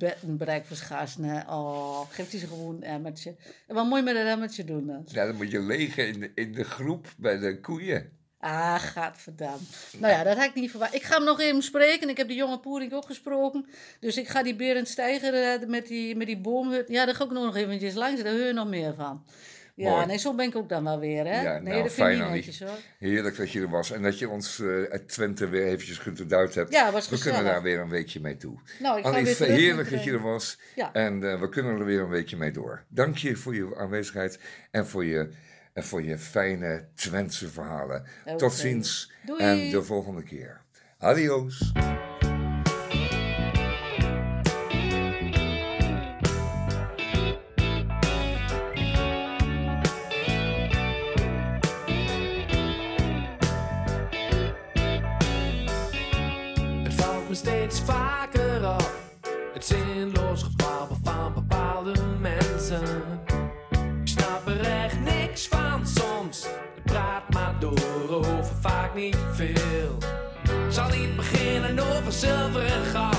[0.71, 1.25] Schaarsen.
[1.25, 1.41] hè.
[1.41, 3.37] Oh, geeft hij ze gewoon een emmertje.
[3.67, 5.03] En wat moet je met een emmertje doen dan?
[5.07, 8.11] Ja, dan moet je legen in de, in de groep bij de koeien.
[8.43, 9.59] Ah, gadverdam.
[9.99, 10.95] Nou ja, dat had ik niet verwacht.
[10.95, 12.09] Ik ga hem nog even spreken.
[12.09, 13.67] Ik heb die jonge Poering ook gesproken.
[14.01, 16.89] Dus ik ga die Berend Steiger eh, met die, met die boomhut...
[16.89, 18.23] Ja, daar ga ik ook nog eventjes langs.
[18.23, 19.25] Daar hoor je nog meer van.
[19.75, 20.07] Ja, Mooi.
[20.07, 21.43] nee, zo ben ik ook dan wel weer, hè?
[21.43, 22.79] Ja, nee, nou, dat vind ik fijn netjes, hoor.
[22.99, 23.91] Heerlijk dat je er was.
[23.91, 26.73] En dat je ons eh, uit Twente weer eventjes geduid hebt.
[26.73, 28.59] Ja, was We kunnen daar weer een weekje mee toe.
[28.81, 30.33] Nou, ik ga Annie, weer heerlijk dat je er trainen.
[30.33, 30.59] was.
[30.75, 30.93] Ja.
[30.93, 32.85] En eh, we kunnen er weer een weekje mee door.
[32.89, 34.39] Dank je voor je aanwezigheid
[34.71, 35.31] en voor je,
[35.73, 38.07] en voor je fijne Twentse verhalen.
[38.37, 39.41] Tot ziens Doei.
[39.41, 40.61] en de volgende keer.
[40.99, 41.73] Adios.
[72.23, 73.12] zilveren goud.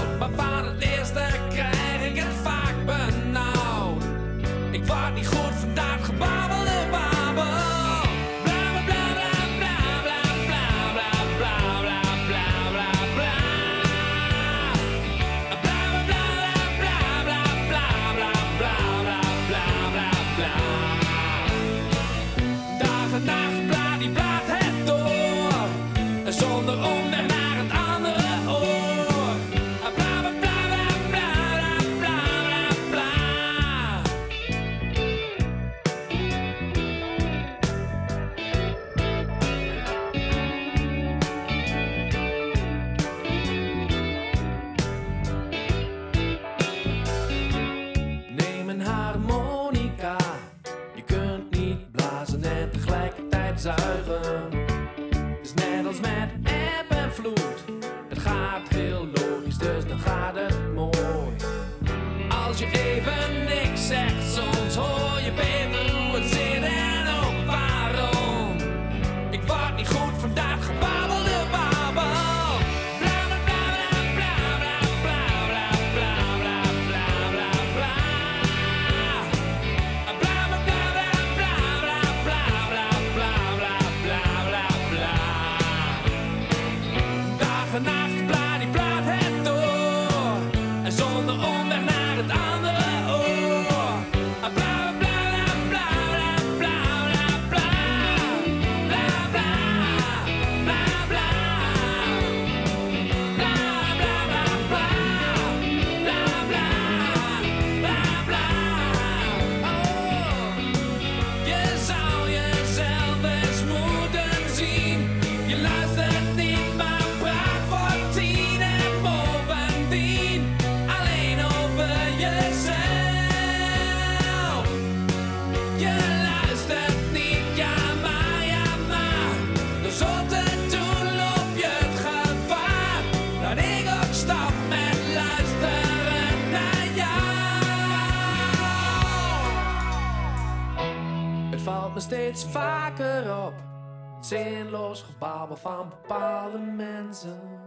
[146.64, 147.62] man's own.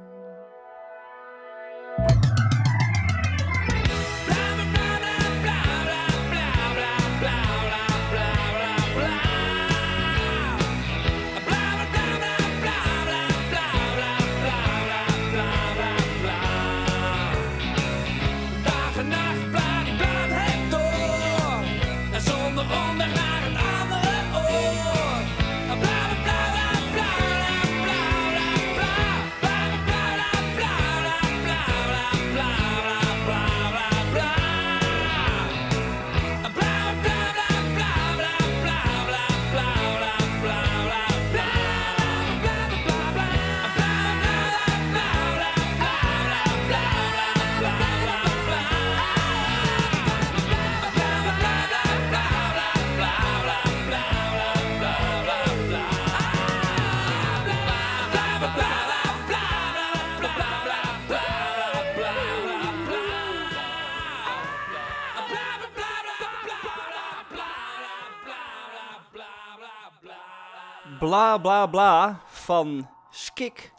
[71.07, 73.73] Bla Bla Bla van Skik,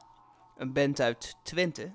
[0.58, 1.92] een band uit Twente.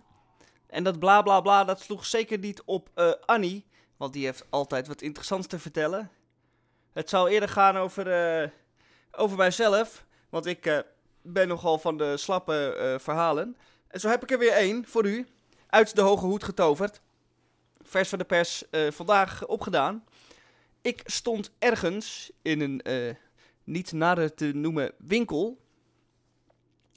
[0.66, 3.66] En dat bla bla bla, dat sloeg zeker niet op eh, Annie,
[3.96, 6.10] want die heeft altijd wat interessants te vertellen.
[6.92, 8.10] Het zou eerder gaan over,
[8.42, 8.48] eh,
[9.12, 10.78] over mijzelf, want ik eh,
[11.22, 13.56] ben nogal van de slappe verhalen.
[13.88, 15.26] En zo heb ik er weer één voor u,
[15.66, 17.00] uit de hoge hoed getoverd.
[17.82, 20.04] Vers van de pers vandaag opgedaan.
[20.82, 22.80] Ik stond ergens in een
[23.64, 25.60] niet nader te noemen winkel.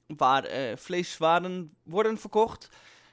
[0.08, 2.70] Waar eh, vleeswaren worden verkocht.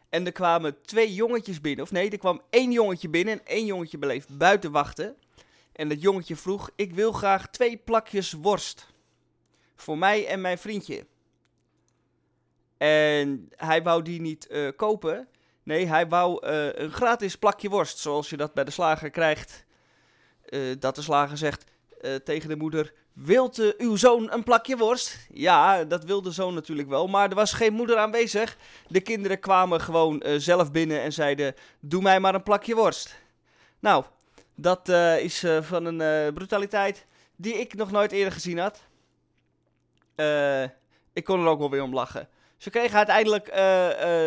[0.09, 1.85] En er kwamen twee jongetjes binnen.
[1.85, 5.17] Of nee, er kwam één jongetje binnen en één jongetje bleef buiten wachten.
[5.73, 8.87] En dat jongetje vroeg: Ik wil graag twee plakjes worst.
[9.77, 11.07] Voor mij en mijn vriendje.
[12.79, 15.29] En hij wou die niet eh, kopen.
[15.63, 17.99] Nee, hij wou eh, een gratis plakje worst.
[17.99, 19.65] Zoals je dat bij de slager krijgt.
[20.79, 21.65] Dat de slager zegt
[22.25, 25.27] tegen de moeder: Wilt eh, uw zoon een plakje worst?
[25.33, 27.07] Ja, dat wilde de zoon natuurlijk wel.
[27.07, 28.57] Maar er was geen moeder aanwezig.
[28.89, 33.21] De kinderen kwamen gewoon eh, zelf binnen en zeiden: Doe mij maar een plakje worst.
[33.79, 34.05] Nou,
[34.55, 37.07] dat eh, is van een brutaliteit
[37.37, 38.81] die ik nog nooit eerder gezien had.
[41.13, 42.29] Ik kon er ook wel weer om lachen.
[42.57, 43.55] Ze kregen uiteindelijk,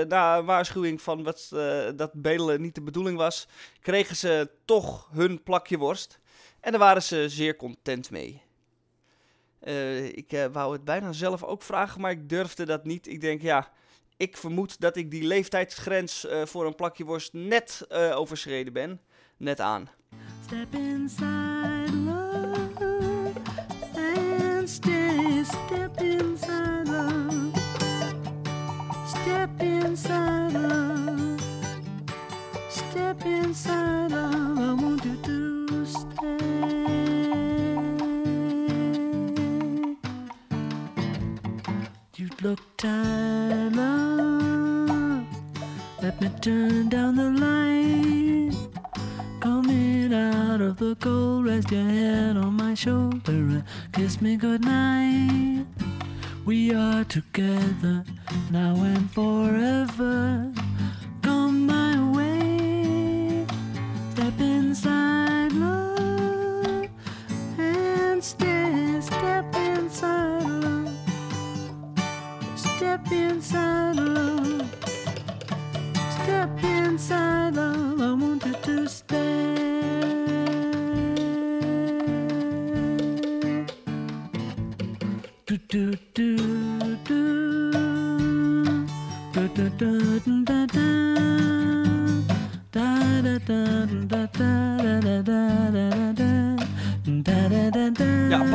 [0.07, 1.49] na een waarschuwing van wat,
[1.95, 3.47] dat bedelen niet de bedoeling was,
[3.81, 6.19] kregen ze toch hun plakje worst.
[6.59, 8.45] En daar waren ze zeer content mee.
[9.60, 13.08] Eh, ik eh, wou het bijna zelf ook vragen, maar ik durfde dat niet.
[13.08, 13.72] Ik denk, ja,
[14.18, 19.01] ik vermoed dat ik die leeftijdsgrens eh, voor een plakje worst net overschreden ben.
[19.38, 19.89] Net aan.
[20.45, 22.53] Step inside love
[23.95, 25.43] and stay.
[25.43, 27.51] Step inside love.
[29.08, 31.38] Step inside love.
[32.70, 34.95] Step inside love.
[42.41, 43.75] Look time.
[46.01, 48.53] Let me turn down the light.
[49.39, 53.63] Coming out of the cold, rest your head on my shoulder and
[53.93, 55.65] kiss me goodnight.
[56.45, 58.03] We are together
[58.51, 60.51] now and forever.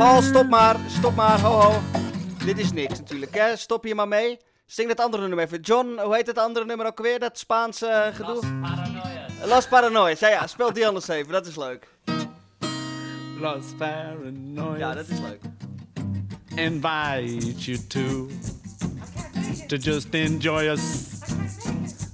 [0.01, 0.75] Paul, stop maar.
[0.87, 1.41] Stop maar.
[1.41, 1.81] Ho, ho.
[2.45, 3.55] Dit is niks natuurlijk, hè.
[3.55, 4.39] Stop hier maar mee.
[4.65, 5.59] Zing dat andere nummer even.
[5.59, 7.19] John, hoe heet het andere nummer ook weer?
[7.19, 8.35] Dat Spaanse eh, gedoe?
[8.35, 9.45] Las Paranoias.
[9.45, 10.19] Las Paranoias.
[10.19, 10.47] Ja, ja.
[10.47, 11.31] Speel die anders even.
[11.31, 11.87] Dat is leuk.
[13.39, 14.79] Los Paranoias.
[14.79, 15.41] Ja, dat is leuk.
[16.55, 18.27] Invite you to
[19.67, 20.81] to just enjoy us.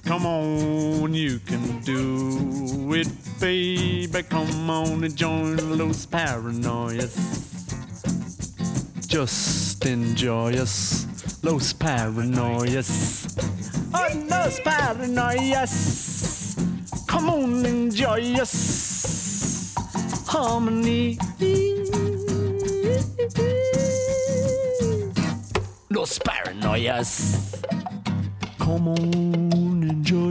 [0.05, 3.09] Come on, you can do it,
[3.39, 4.23] baby.
[4.29, 7.36] Come on and join Los Paranoias.
[9.07, 11.07] Just enjoy us,
[11.41, 13.37] Los Paranoias.
[13.93, 16.57] Oh, Los Paranoias.
[17.07, 19.73] Come on, enjoy us.
[20.27, 21.17] Harmony.
[25.89, 27.55] Los Paranoias.
[28.59, 30.26] Come on, enjoy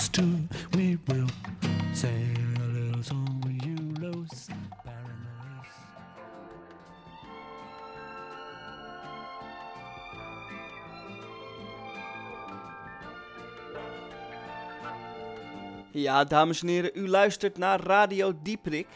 [0.00, 1.28] We will
[1.92, 4.46] sing a little song for you, Los
[4.84, 5.74] Paranoias.
[15.92, 18.88] Ja, dames en heren, u luistert naar Radio Dieprik.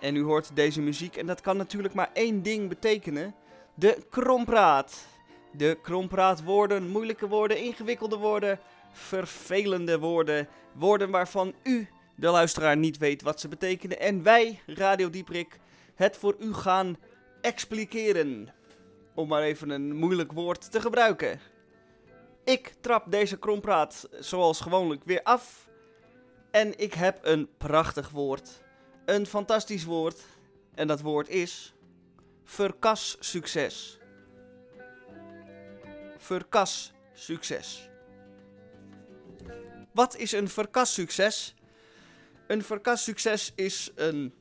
[0.00, 3.34] En u hoort deze muziek en dat kan natuurlijk maar één ding betekenen.
[3.74, 5.06] De krompraat.
[5.52, 8.58] De krompraatwoorden, moeilijke woorden, ingewikkelde woorden,
[8.94, 10.48] vervelende woorden.
[10.72, 14.00] Woorden waarvan u, de luisteraar, niet weet wat ze betekenen.
[14.00, 15.58] En wij, Radio Dieprik,
[15.94, 16.96] het voor u gaan
[17.40, 18.48] expliceren.
[19.14, 21.40] Om maar even een moeilijk woord te gebruiken.
[22.44, 25.68] Ik trap deze krompraat zoals gewoonlijk weer af.
[26.50, 28.62] En ik heb een prachtig woord.
[29.04, 30.20] Een fantastisch woord.
[30.74, 31.74] En dat woord is.
[32.44, 33.98] Verkas succes.
[39.94, 41.54] Wat is een verkassucces?
[42.46, 44.34] Een verkassucces is een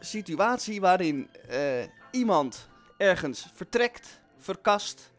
[0.00, 5.12] situatie waarin eh, iemand ergens vertrekt, verkast.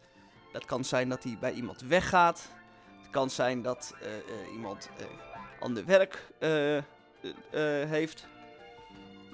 [0.52, 2.48] Dat kan zijn dat hij bij iemand weggaat.
[3.02, 4.90] Het kan zijn dat eh, eh, iemand
[5.60, 6.28] ander werk
[7.88, 8.28] heeft.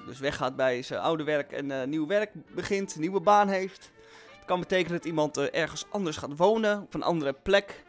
[0.05, 3.91] Dus weggaat bij zijn oude werk en nieuw werk begint, nieuwe baan heeft.
[4.35, 7.83] Het kan betekenen dat iemand ergens anders gaat wonen, op een andere plek.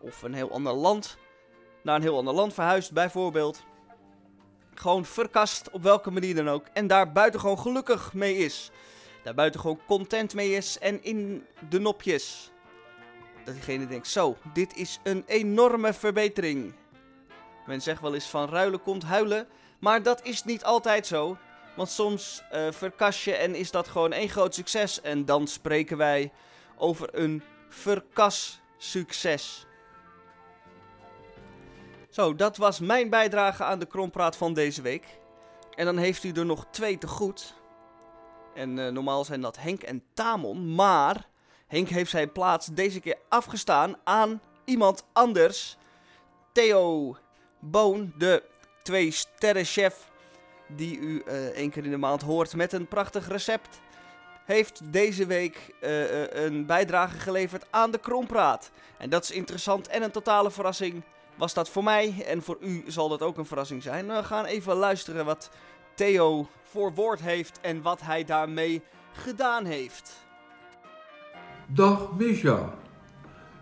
[0.00, 1.18] Of een heel ander land.
[1.82, 3.64] Naar een heel ander land verhuist, bijvoorbeeld.
[4.74, 6.66] Gewoon verkast, op welke manier dan ook.
[6.72, 8.70] En daar buitengewoon gelukkig mee is.
[9.22, 12.50] Daar buitengewoon content mee is en in de nopjes.
[13.44, 16.74] Dat diegene denkt, zo, dit is een enorme verbetering.
[17.66, 19.48] Men zegt wel eens van ruilen komt huilen.
[19.78, 21.36] Maar dat is niet altijd zo.
[21.76, 25.00] Want soms eh verkas je en is dat gewoon één groot succes.
[25.00, 26.32] En dan spreken wij
[26.76, 29.66] over een verkassucces.
[32.20, 35.04] Zo, dat was mijn bijdrage aan de Krompraat van deze week.
[35.74, 37.54] En dan heeft u er nog twee te goed.
[38.54, 40.74] En eh, normaal zijn dat Henk en Tamon.
[40.74, 41.26] Maar
[41.66, 45.76] Henk heeft zijn plaats deze keer afgestaan aan iemand anders.
[46.52, 47.16] Theo
[47.60, 48.42] Boon, de
[48.82, 50.08] twee sterren chef
[50.68, 53.80] die u eh één keer in de maand hoort met een prachtig recept,
[54.44, 58.70] heeft deze week eh, een bijdrage geleverd aan de Krompraat.
[58.98, 61.02] En dat is interessant en een totale verrassing
[61.40, 62.24] was dat voor mij.
[62.26, 64.06] En voor u zal dat ook een verrassing zijn.
[64.06, 65.50] We gaan even luisteren wat
[65.94, 68.82] Theo voor woord heeft en wat hij daarmee
[69.12, 70.26] gedaan heeft.
[71.66, 72.74] Dag Misha.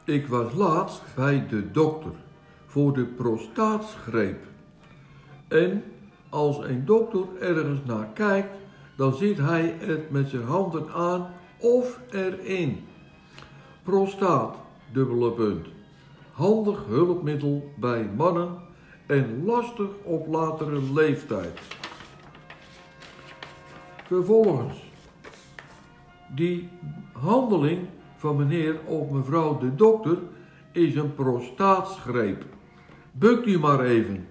[0.05, 2.13] Ik was laatst bij de dokter
[2.67, 4.39] voor de prostaatgreep.
[5.49, 5.85] En
[6.29, 8.57] als een dokter ergens naar kijkt,
[8.97, 12.87] dan ziet hij het met zijn handen aan of erin.
[13.83, 14.57] Prostaat,
[14.93, 15.78] dubbele punt.
[16.39, 18.59] Handig hulpmiddel bij mannen
[19.07, 21.61] en lastig op latere leeftijd.
[24.05, 24.83] Vervolgens,
[26.35, 26.69] die
[27.13, 27.87] handeling
[28.17, 30.19] van meneer of mevrouw de dokter
[30.73, 32.45] is een prostaatgreep.
[33.13, 34.27] Bukt u maar even.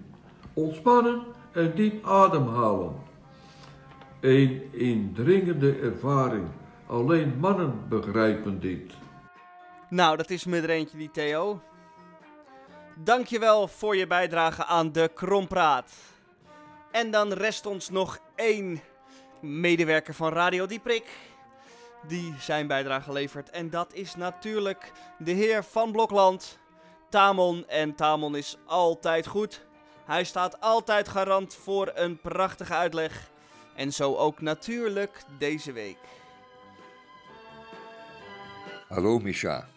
[0.52, 2.92] Ontspannen en diep ademhalen.
[4.20, 6.46] Een indringende ervaring.
[6.86, 8.92] Alleen mannen begrijpen dit.
[9.90, 11.60] Nou, dat is me er eentje, die Theo.
[13.00, 15.92] Dankjewel voor je bijdrage aan de Krompraat.
[16.92, 18.80] En dan rest ons nog één
[19.40, 21.04] medewerker van Radio Dieprik.
[22.06, 23.50] Die zijn bijdrage levert.
[23.50, 26.58] En dat is natuurlijk de heer van Blokland,
[27.08, 27.68] Tamon.
[27.68, 29.66] En Tamon is altijd goed.
[30.04, 33.30] Hij staat altijd garant voor een prachtige uitleg.
[33.74, 35.98] En zo ook natuurlijk deze week.
[38.88, 39.68] Hallo Misha.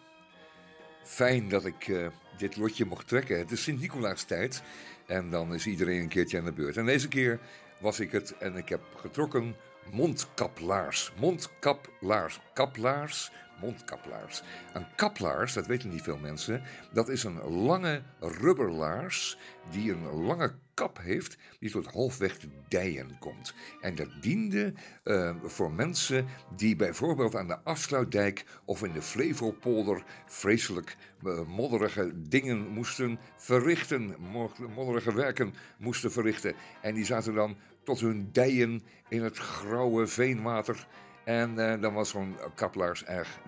[1.02, 2.06] Fijn dat ik eh,
[2.36, 3.38] dit lotje mocht trekken.
[3.38, 4.62] Het is Sint-Nicolaastijd
[5.06, 6.76] en dan is iedereen een keertje aan de beurt.
[6.76, 7.38] En deze keer
[7.78, 9.56] was ik het en ik heb getrokken
[9.90, 11.12] mondkaplaars.
[11.16, 12.40] Mondkaplaars.
[12.52, 13.30] Kaplaars,
[13.62, 14.42] mondkaplaars.
[14.72, 19.38] Een kaplaars, dat weten niet veel mensen, dat is een lange rubberlaars
[19.70, 23.54] die een lange kap heeft die tot halfweg de dijen komt.
[23.80, 24.72] En dat diende
[25.04, 32.12] eh, voor mensen die bijvoorbeeld aan de Afsluitdijk of in de Flevopolder vreselijk eh, modderige
[32.28, 36.54] dingen moesten verrichten, mo- modderige werken moesten verrichten.
[36.80, 40.86] En die zaten dan tot hun dijen in het grauwe veenwater.
[41.24, 43.38] En eh, dan was zo'n kaplaars erg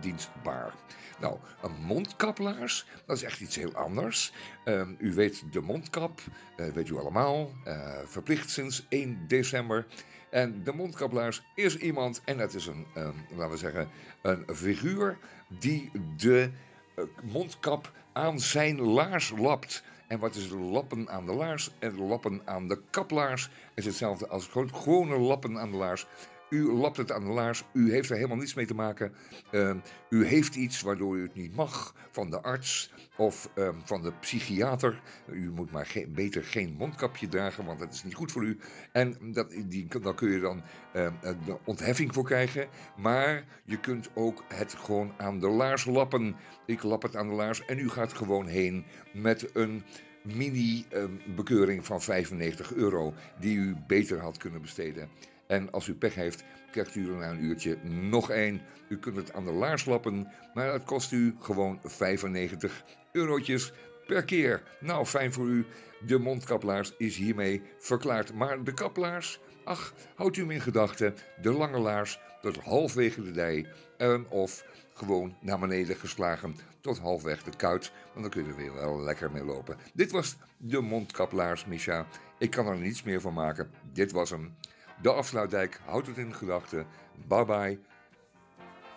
[0.00, 0.74] dienstbaar.
[1.20, 4.32] Nou, een mondkaplaars, dat is echt iets heel anders.
[4.64, 6.20] Ehm, u weet de mondkap,
[6.56, 9.86] eh, weet u allemaal, eh, verplicht sinds 1 december.
[10.30, 13.88] En de mondkaplaars is iemand, en dat is een, ehm, laten we zeggen,
[14.22, 15.18] een figuur
[15.48, 16.50] die de
[16.94, 19.82] eh, mondkap aan zijn laars lapt.
[20.06, 23.50] En wat is lappen aan de laars en lappen aan de kaplaars?
[23.74, 26.06] is hetzelfde als gewone lappen aan de laars.
[26.52, 29.12] U lapt het aan de laars, u heeft er helemaal niets mee te maken.
[29.50, 29.76] Ehm,
[30.08, 34.12] u heeft iets waardoor u het niet mag van de arts of ehm, van de
[34.20, 35.02] psychiater.
[35.26, 38.58] U moet maar beter geen mondkapje dragen, want dat is niet goed voor u.
[38.92, 42.68] En dat, die, daar kun je dan ehm, de ontheffing voor krijgen.
[42.96, 46.36] Maar je kunt ook het gewoon aan de laars lappen.
[46.66, 49.82] Ik lap het aan de laars en u gaat gewoon heen met een
[50.22, 55.08] mini-bekeuring van 95 euro, die u beter had kunnen besteden.
[55.52, 58.60] En als u pech heeft, krijgt u er na een uurtje nog één.
[58.88, 63.72] U kunt het aan de laars lappen, maar het kost u gewoon 95 eurotjes
[64.06, 64.62] per keer.
[64.80, 65.66] Nou, fijn voor u.
[66.06, 68.34] De mondkaplaars is hiermee verklaard.
[68.34, 71.14] Maar de kaplaars, ach, houdt u hem in gedachten.
[71.40, 73.66] De lange laars tot halfwege de dij.
[73.96, 77.92] En of gewoon naar beneden geslagen tot halfweg de kuit.
[78.12, 79.76] Want dan kun je er weer wel lekker mee lopen.
[79.94, 82.06] Dit was de mondkaplaars, Misha.
[82.38, 83.70] Ik kan er niets meer van maken.
[83.92, 84.54] Dit was hem.
[85.02, 86.86] De afsluitdijk houdt het in gedachten.
[87.28, 87.78] Bye bye.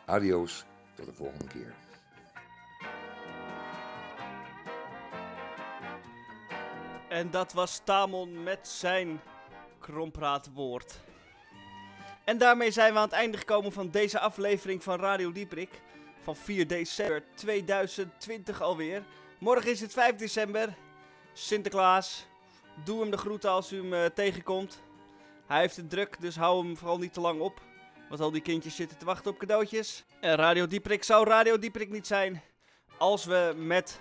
[0.05, 0.65] Adios.
[0.95, 1.73] Tot de volgende keer.
[7.09, 9.21] En dat was Tamon met zijn
[9.79, 10.99] krompraatwoord.
[12.23, 15.81] En daarmee zijn we aan het einde gekomen van deze aflevering van Radio Dieprik.
[16.23, 19.03] Van 4 december 2020 alweer.
[19.39, 20.75] Morgen is het 5 december.
[21.33, 22.27] Sinterklaas.
[22.83, 24.83] Doe hem de groeten als u hem eh, tegenkomt.
[25.47, 27.61] Hij heeft het druk, dus hou hem vooral niet te lang op.
[28.09, 30.05] Want al die kindjes zitten te wachten op cadeautjes.
[30.19, 32.41] En Radio Dieprik zou Radio Dieprik niet zijn.
[32.97, 33.99] Als we met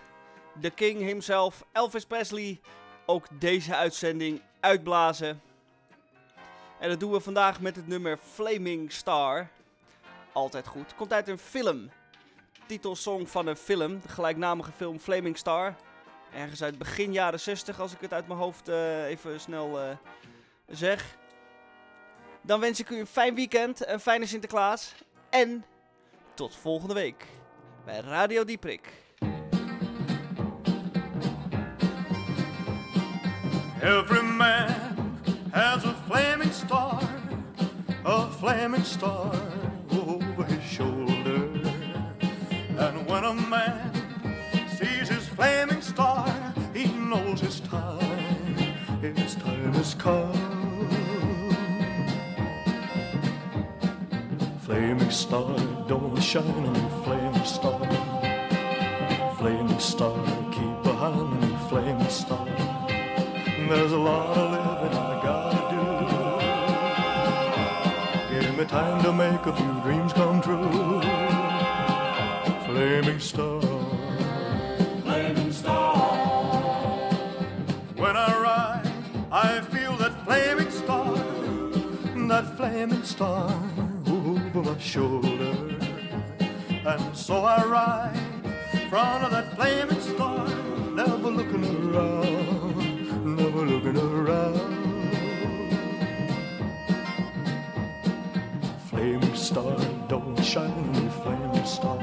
[0.61, 2.61] de king himself, Elvis Presley,
[3.07, 5.43] ook deze uitzending uitblazen.
[6.79, 9.49] En dat doen we vandaag met het nummer Flaming Star.
[10.33, 10.95] Altijd goed.
[10.95, 11.91] Komt uit een film.
[12.67, 14.01] Titelsong van een film.
[14.01, 15.75] De gelijknamige film Flaming Star.
[16.35, 19.97] Ergens uit begin jaren 60 als ik het uit mijn hoofd eh, even snel eh,
[20.67, 21.17] zeg.
[22.47, 24.95] Dan wens ik u een fijn weekend, een fijne Sinterklaas.
[25.31, 25.65] En
[26.35, 27.27] tot volgende week
[27.85, 28.93] bij Radio Dieprik.
[33.83, 34.75] Every man
[35.51, 37.03] has a flaming star,
[38.07, 39.35] a flaming star
[39.89, 41.49] over his shoulder.
[42.79, 43.74] And when a man
[55.25, 55.57] star,
[55.89, 57.81] don't shine on me, flaming star.
[59.39, 60.15] Flaming star,
[60.53, 62.47] keep behind me, flaming star.
[63.71, 65.85] There's a lot of living I gotta do.
[68.35, 71.01] Give me time to make a few dreams come true.
[72.67, 73.63] Flaming star.
[75.05, 75.97] Flaming star.
[78.03, 78.93] When I ride,
[79.33, 81.17] I feel that flaming star.
[82.29, 83.74] That flaming star
[84.65, 85.55] my shoulder.
[86.87, 88.17] And so I ride
[88.73, 90.49] in front of that flaming star,
[90.91, 94.61] never looking around, never looking around.
[98.89, 99.77] Flaming star,
[100.09, 101.99] don't shine me, flaming star.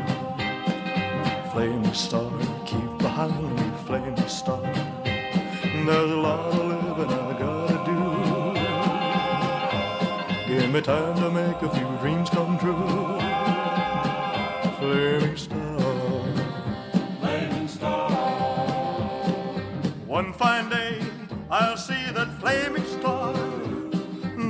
[1.53, 2.31] Flaming star,
[2.65, 4.61] keep behind me, flaming star.
[5.85, 6.65] There's a lot of
[6.97, 7.97] living I gotta do.
[10.47, 11.90] Give me time to make a few
[12.61, 13.19] true.
[14.77, 15.79] Flaming star.
[17.19, 18.11] Flaming star.
[20.05, 21.01] One fine day,
[21.49, 23.33] I'll see that flaming star,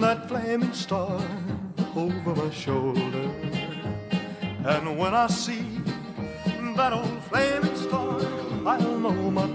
[0.03, 1.21] that flaming star
[1.95, 3.31] over my shoulder.
[4.65, 5.65] And when I see
[6.75, 8.19] that old flaming star,
[8.65, 9.47] I'll know my